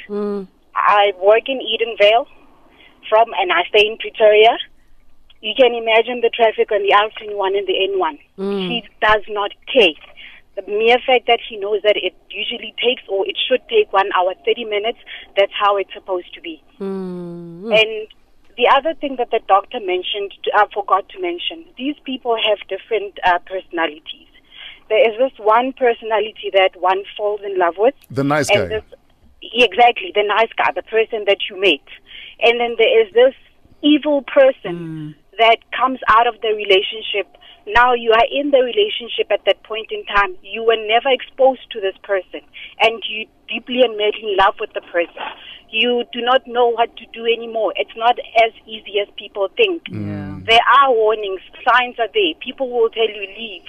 I 0.75 1.13
work 1.23 1.47
in 1.47 1.59
Edenvale 1.59 2.25
from, 3.09 3.31
and 3.39 3.51
I 3.53 3.63
stay 3.69 3.87
in 3.87 3.97
Pretoria. 3.97 4.57
You 5.41 5.53
can 5.55 5.73
imagine 5.73 6.21
the 6.21 6.29
traffic 6.29 6.71
on 6.71 6.83
the 6.83 6.91
R21 6.91 7.57
and 7.57 7.67
the 7.67 7.77
N1. 7.87 8.19
Mm. 8.37 8.67
He 8.67 8.83
does 9.01 9.23
not 9.29 9.51
care. 9.71 9.95
The 10.55 10.63
mere 10.67 10.97
fact 11.05 11.27
that 11.27 11.39
he 11.47 11.55
knows 11.55 11.81
that 11.83 11.95
it 11.95 12.13
usually 12.29 12.75
takes 12.83 13.03
or 13.07 13.25
it 13.25 13.37
should 13.47 13.61
take 13.69 13.91
one 13.93 14.09
hour, 14.17 14.33
30 14.45 14.65
minutes, 14.65 14.99
that's 15.37 15.53
how 15.57 15.77
it's 15.77 15.93
supposed 15.93 16.33
to 16.33 16.41
be. 16.41 16.61
Mm. 16.79 17.71
And 17.71 18.07
the 18.57 18.67
other 18.75 18.93
thing 18.93 19.15
that 19.17 19.31
the 19.31 19.39
doctor 19.47 19.79
mentioned, 19.79 20.33
I 20.53 20.65
forgot 20.73 21.07
to 21.09 21.21
mention, 21.21 21.63
these 21.77 21.95
people 22.03 22.35
have 22.35 22.59
different 22.67 23.17
uh, 23.23 23.39
personalities. 23.45 24.27
There 24.89 25.09
is 25.09 25.17
this 25.17 25.31
one 25.39 25.71
personality 25.71 26.51
that 26.53 26.71
one 26.75 27.03
falls 27.15 27.39
in 27.45 27.57
love 27.57 27.75
with. 27.77 27.93
The 28.11 28.25
nice 28.25 28.49
and 28.49 28.69
guy. 28.69 28.75
This, 28.75 28.83
exactly, 29.41 30.11
the 30.13 30.23
nice 30.27 30.51
guy, 30.57 30.73
the 30.75 30.83
person 30.83 31.23
that 31.27 31.37
you 31.49 31.57
meet. 31.61 31.87
And 32.41 32.59
then 32.59 32.75
there 32.77 33.07
is 33.07 33.13
this 33.13 33.35
evil 33.81 34.23
person 34.23 35.15
mm. 35.15 35.15
That 35.39 35.57
comes 35.71 35.99
out 36.07 36.27
of 36.27 36.35
the 36.41 36.53
relationship. 36.53 37.27
Now 37.67 37.93
you 37.93 38.11
are 38.11 38.27
in 38.31 38.51
the 38.51 38.59
relationship 38.59 39.31
at 39.31 39.43
that 39.45 39.63
point 39.63 39.91
in 39.91 40.05
time. 40.05 40.37
You 40.43 40.63
were 40.63 40.79
never 40.79 41.09
exposed 41.09 41.69
to 41.71 41.81
this 41.81 41.95
person, 42.03 42.41
and 42.79 43.01
you 43.07 43.25
deeply 43.47 43.81
and 43.81 43.97
madly 43.97 44.31
in 44.31 44.37
love 44.37 44.55
with 44.59 44.73
the 44.73 44.81
person. 44.81 45.23
You 45.69 46.03
do 46.11 46.21
not 46.21 46.47
know 46.47 46.67
what 46.67 46.95
to 46.97 47.05
do 47.13 47.25
anymore. 47.25 47.73
It's 47.75 47.95
not 47.95 48.17
as 48.43 48.51
easy 48.65 48.99
as 49.01 49.07
people 49.17 49.49
think. 49.55 49.83
There 50.45 50.65
are 50.81 50.91
warnings, 50.91 51.41
signs 51.61 51.99
are 51.99 52.09
there. 52.13 52.33
People 52.41 52.69
will 52.71 52.89
tell 52.89 53.07
you 53.07 53.21
leave. 53.37 53.63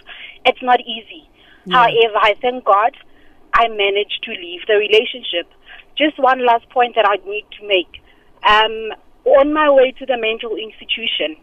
It's 0.46 0.62
not 0.62 0.80
easy. 0.80 1.28
However, 1.70 2.16
I 2.16 2.34
thank 2.40 2.64
God 2.64 2.96
I 3.52 3.68
managed 3.68 4.24
to 4.24 4.30
leave 4.32 4.62
the 4.66 4.76
relationship. 4.76 5.46
Just 5.98 6.18
one 6.18 6.44
last 6.46 6.68
point 6.70 6.94
that 6.96 7.04
I 7.06 7.16
need 7.28 7.44
to 7.60 7.66
make. 7.68 8.00
Um, 8.48 8.96
on 9.24 9.52
my 9.52 9.68
way 9.68 9.92
to 9.98 10.06
the 10.06 10.16
mental 10.16 10.56
institution, 10.56 11.36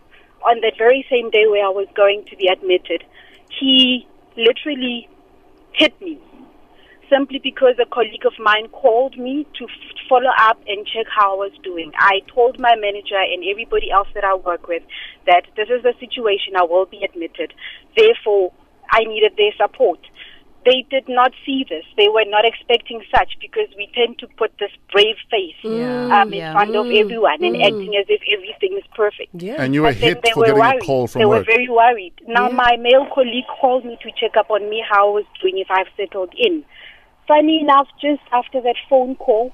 on 0.47 0.61
that 0.61 0.73
very 0.77 1.05
same 1.09 1.29
day 1.29 1.45
where 1.47 1.65
I 1.65 1.69
was 1.69 1.87
going 1.95 2.23
to 2.29 2.35
be 2.37 2.47
admitted, 2.47 3.03
he 3.59 4.07
literally 4.35 5.09
hit 5.73 5.99
me 6.01 6.19
simply 7.09 7.39
because 7.39 7.75
a 7.81 7.85
colleague 7.85 8.25
of 8.25 8.33
mine 8.39 8.67
called 8.69 9.17
me 9.17 9.45
to 9.57 9.63
f- 9.65 10.09
follow 10.09 10.31
up 10.39 10.59
and 10.67 10.85
check 10.85 11.05
how 11.07 11.33
I 11.33 11.47
was 11.47 11.51
doing. 11.63 11.91
I 11.97 12.19
told 12.33 12.59
my 12.59 12.75
manager 12.75 13.19
and 13.19 13.43
everybody 13.49 13.91
else 13.91 14.07
that 14.13 14.23
I 14.23 14.35
work 14.35 14.67
with 14.67 14.83
that 15.25 15.43
this 15.55 15.69
is 15.69 15.83
the 15.83 15.93
situation, 15.99 16.55
I 16.57 16.63
will 16.63 16.85
be 16.85 17.03
admitted. 17.03 17.53
Therefore, 17.95 18.51
I 18.91 19.03
needed 19.03 19.33
their 19.37 19.51
support. 19.57 19.99
They 20.67 20.79
did 20.89 21.07
not 21.07 21.31
see 21.45 21.65
this. 21.69 21.85
They 21.95 22.09
were 22.09 22.25
not 22.27 22.43
expecting 22.45 23.01
such 23.15 23.31
because 23.39 23.69
we 23.77 23.85
tend 23.95 24.19
to 24.19 24.27
put 24.41 24.51
this 24.59 24.71
brave 24.91 25.15
face 25.31 25.55
mm, 25.63 25.71
um, 25.71 25.79
Yeah. 25.79 26.21
um, 26.21 26.33
in 26.33 26.39
Yeah. 26.39 26.51
front 26.51 26.75
of 26.75 26.85
mm, 26.87 26.99
everyone 27.03 27.39
and 27.47 27.55
mm. 27.55 27.65
acting 27.67 27.93
as 28.01 28.05
if 28.15 28.21
everything 28.35 28.77
is 28.77 28.83
perfect. 28.95 29.31
And 29.63 29.73
you 29.73 29.81
were 29.83 29.89
But 29.89 29.95
hit 29.97 30.27
for 30.33 30.39
were 30.41 30.45
getting 30.47 30.59
worried. 30.61 30.81
a 30.83 30.85
call 30.85 31.07
from 31.07 31.19
They 31.19 31.25
work. 31.25 31.39
were 31.47 31.53
very 31.55 31.69
worried. 31.69 32.13
Now, 32.27 32.49
my 32.49 32.75
male 32.87 33.07
colleague 33.15 33.47
called 33.59 33.85
me 33.85 33.97
to 34.03 34.11
check 34.19 34.35
up 34.35 34.49
on 34.51 34.69
me, 34.69 34.83
how 34.91 35.09
I 35.09 35.13
was 35.19 35.25
doing, 35.41 35.57
if 35.57 35.71
I've 35.71 35.87
settled 35.95 36.33
in. 36.37 36.63
Funny 37.27 37.61
enough, 37.61 37.87
just 38.01 38.21
after 38.31 38.59
that 38.61 38.75
phone 38.89 39.15
call, 39.15 39.53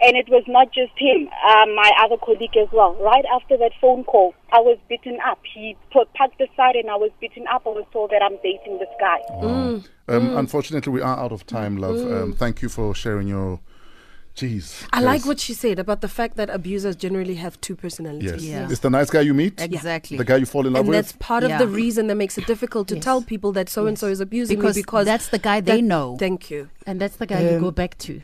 and 0.00 0.16
it 0.16 0.28
was 0.28 0.44
not 0.46 0.68
just 0.72 0.92
him, 0.98 1.28
uh, 1.48 1.66
my 1.74 1.90
other 2.04 2.16
colleague 2.18 2.56
as 2.56 2.68
well. 2.72 2.94
Right 2.96 3.24
after 3.34 3.56
that 3.56 3.72
phone 3.80 4.04
call, 4.04 4.34
I 4.52 4.60
was 4.60 4.78
beaten 4.88 5.18
up. 5.26 5.38
He 5.54 5.76
put, 5.92 6.12
packed 6.14 6.40
aside 6.40 6.76
and 6.76 6.90
I 6.90 6.96
was 6.96 7.10
beaten 7.20 7.44
up. 7.52 7.62
I 7.66 7.70
was 7.70 7.86
told 7.92 8.10
that 8.10 8.22
I'm 8.22 8.36
dating 8.42 8.78
this 8.78 8.88
guy. 9.00 9.18
Um, 9.38 10.36
Unfortunately, 10.36 10.92
we 10.92 11.00
are 11.00 11.18
out 11.18 11.32
of 11.32 11.46
time, 11.46 11.76
love. 11.78 11.96
Um, 11.96 12.32
thank 12.32 12.62
you 12.62 12.68
for 12.68 12.94
sharing 12.94 13.28
your. 13.28 13.60
Jeez. 14.36 14.86
I 14.92 15.00
like 15.00 15.24
what 15.24 15.40
she 15.40 15.54
said 15.54 15.78
about 15.78 16.02
the 16.02 16.08
fact 16.08 16.36
that 16.36 16.50
abusers 16.50 16.94
generally 16.94 17.36
have 17.36 17.58
two 17.62 17.74
personalities. 17.74 18.46
Yes. 18.46 18.70
It's 18.70 18.80
the 18.80 18.90
nice 18.90 19.08
guy 19.08 19.22
you 19.22 19.32
meet. 19.32 19.58
Exactly. 19.62 20.18
The 20.18 20.26
guy 20.26 20.36
you 20.36 20.44
fall 20.44 20.66
in 20.66 20.74
love 20.74 20.80
And 20.80 20.90
with. 20.90 20.98
that's 20.98 21.12
part 21.12 21.42
of 21.42 21.58
the 21.58 21.66
reason 21.66 22.08
that 22.08 22.16
makes 22.16 22.36
it 22.36 22.46
difficult 22.46 22.86
to 22.88 23.00
tell 23.00 23.22
people 23.22 23.50
that 23.52 23.70
so 23.70 23.86
and 23.86 23.98
so 23.98 24.08
is 24.08 24.20
abusing 24.20 24.58
Because 24.58 24.76
me 24.76 24.82
because 24.82 25.06
that's 25.06 25.28
the 25.28 25.38
guy 25.38 25.62
they 25.62 25.76
that- 25.76 25.82
know. 25.84 26.18
Thank 26.18 26.50
you. 26.50 26.68
And 26.86 27.00
that's 27.00 27.16
the 27.16 27.24
guy 27.24 27.50
you 27.50 27.58
go 27.58 27.70
back 27.70 27.96
to. 27.98 28.20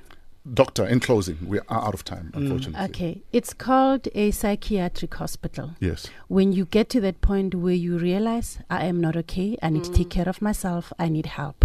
Doctor, 0.50 0.84
in 0.84 0.98
closing, 0.98 1.38
we 1.46 1.60
are 1.60 1.86
out 1.86 1.94
of 1.94 2.04
time, 2.04 2.32
mm, 2.32 2.40
unfortunately. 2.40 2.84
Okay. 2.86 3.22
It's 3.32 3.54
called 3.54 4.08
a 4.14 4.32
psychiatric 4.32 5.14
hospital. 5.14 5.76
Yes. 5.78 6.08
When 6.26 6.52
you 6.52 6.64
get 6.64 6.88
to 6.90 7.00
that 7.00 7.20
point 7.20 7.54
where 7.54 7.74
you 7.74 7.96
realize 7.96 8.58
I 8.68 8.86
am 8.86 9.00
not 9.00 9.16
okay, 9.16 9.56
I 9.62 9.68
need 9.70 9.84
to 9.84 9.92
take 9.92 10.08
mm. 10.08 10.16
care 10.18 10.28
of 10.28 10.42
myself, 10.42 10.92
I 10.98 11.08
need 11.08 11.26
help. 11.26 11.64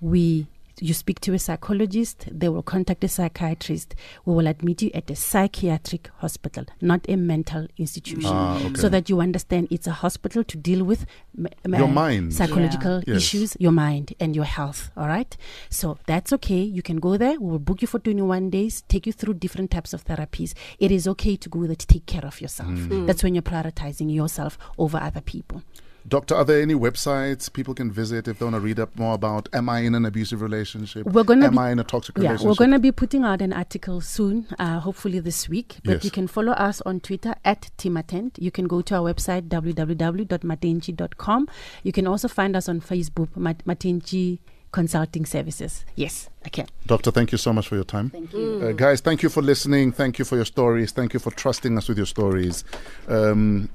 We 0.00 0.46
you 0.80 0.92
speak 0.94 1.20
to 1.20 1.32
a 1.34 1.38
psychologist, 1.38 2.26
they 2.30 2.48
will 2.48 2.62
contact 2.62 3.04
a 3.04 3.08
psychiatrist. 3.08 3.94
We 4.24 4.34
will 4.34 4.46
admit 4.46 4.82
you 4.82 4.90
at 4.94 5.10
a 5.10 5.14
psychiatric 5.16 6.10
hospital, 6.18 6.64
not 6.80 7.08
a 7.08 7.16
mental 7.16 7.68
institution. 7.78 8.22
Ah, 8.32 8.56
okay. 8.64 8.74
So 8.80 8.88
that 8.88 9.08
you 9.08 9.20
understand 9.20 9.68
it's 9.70 9.86
a 9.86 9.92
hospital 9.92 10.42
to 10.44 10.56
deal 10.56 10.84
with 10.84 11.06
m- 11.38 11.46
m- 11.64 11.74
Your 11.74 11.84
uh, 11.88 11.92
mind. 11.92 12.34
psychological 12.34 12.98
Yeah. 13.06 13.14
Yes. 13.14 13.16
issues, 13.22 13.56
your 13.60 13.72
mind 13.72 14.14
and 14.20 14.34
your 14.34 14.44
health. 14.46 14.90
All 14.96 15.06
right. 15.06 15.36
So 15.70 15.98
that's 16.06 16.32
okay. 16.32 16.62
You 16.62 16.82
can 16.82 16.96
go 16.98 17.16
there. 17.16 17.38
We 17.40 17.50
will 17.50 17.58
book 17.58 17.80
you 17.82 17.88
for 17.88 17.98
21 17.98 18.50
days, 18.50 18.82
take 18.88 19.06
you 19.06 19.12
through 19.12 19.34
different 19.34 19.70
types 19.70 19.92
of 19.92 20.04
therapies. 20.04 20.54
It 20.78 20.90
is 20.90 21.06
okay 21.08 21.36
to 21.36 21.48
go 21.48 21.66
there 21.66 21.76
to 21.76 21.86
take 21.86 22.06
care 22.06 22.24
of 22.24 22.40
yourself. 22.40 22.70
Mm. 22.70 23.06
That's 23.06 23.22
when 23.22 23.34
you're 23.34 23.42
prioritizing 23.42 24.12
yourself 24.12 24.58
over 24.78 24.98
other 24.98 25.20
people. 25.20 25.62
Doctor, 26.06 26.34
are 26.34 26.44
there 26.44 26.60
any 26.60 26.74
websites 26.74 27.50
people 27.50 27.72
can 27.74 27.90
visit 27.90 28.28
if 28.28 28.38
they 28.38 28.44
want 28.44 28.54
to 28.56 28.60
read 28.60 28.78
up 28.78 28.94
more 28.98 29.14
about 29.14 29.48
am 29.54 29.70
I 29.70 29.80
in 29.80 29.94
an 29.94 30.04
abusive 30.04 30.42
relationship? 30.42 31.06
We're 31.06 31.24
gonna 31.24 31.46
am 31.46 31.52
be- 31.52 31.58
I 31.58 31.70
in 31.70 31.78
a 31.78 31.84
toxic 31.84 32.18
Yeah, 32.18 32.24
relationship? 32.32 32.46
we're 32.48 32.54
going 32.56 32.72
to 32.72 32.78
be 32.78 32.92
putting 32.92 33.24
out 33.24 33.40
an 33.40 33.54
article 33.54 34.02
soon, 34.02 34.46
uh, 34.58 34.80
hopefully 34.80 35.18
this 35.20 35.48
week. 35.48 35.78
But 35.82 35.92
Yes. 35.94 36.04
you 36.04 36.10
can 36.10 36.26
follow 36.28 36.52
us 36.52 36.82
on 36.82 37.00
Twitter 37.00 37.34
at 37.44 37.70
Timatent. 37.78 38.38
You 38.38 38.50
can 38.50 38.66
go 38.66 38.82
to 38.82 38.96
our 38.96 39.14
website 39.14 39.48
www.matentjie.com. 39.48 41.48
You 41.82 41.92
can 41.92 42.06
also 42.06 42.28
find 42.28 42.56
us 42.56 42.68
on 42.68 42.80
Facebook, 42.80 43.36
Mat- 43.36 43.64
Matentjie 43.66 44.38
Consulting 44.72 45.24
Services. 45.24 45.84
Yes, 45.94 46.28
I 46.44 46.48
can. 46.48 46.66
Doctor, 46.86 47.12
thank 47.12 47.30
you 47.32 47.38
so 47.38 47.52
much 47.52 47.68
for 47.68 47.76
your 47.76 47.84
time. 47.84 48.10
Thank 48.10 48.32
you. 48.32 48.60
Uh, 48.62 48.72
guys, 48.72 49.00
thank 49.00 49.22
you 49.22 49.28
for 49.28 49.40
listening. 49.40 49.92
Thank 49.92 50.18
you 50.18 50.24
for 50.24 50.34
your 50.36 50.44
stories. 50.44 50.90
Thank 50.92 51.14
you 51.14 51.20
for 51.20 51.30
trusting 51.30 51.78
us 51.78 51.88
with 51.88 51.96
your 51.96 52.06
stories. 52.06 52.64
Um, 53.08 53.68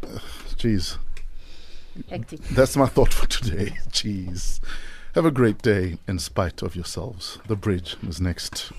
jeez, 0.58 0.98
Hectic. 2.10 2.42
that's 2.50 2.76
my 2.78 2.86
thought 2.96 3.14
for 3.14 3.28
today. 3.28 3.78
Jeez. 3.90 4.60
Have 5.16 5.26
a 5.26 5.32
great 5.32 5.62
day 5.62 5.98
in 6.08 6.20
spite 6.20 6.62
of 6.62 6.76
yourselves. 6.76 7.40
The 7.48 7.56
bridge 7.56 7.98
is 8.08 8.22
next. 8.22 8.72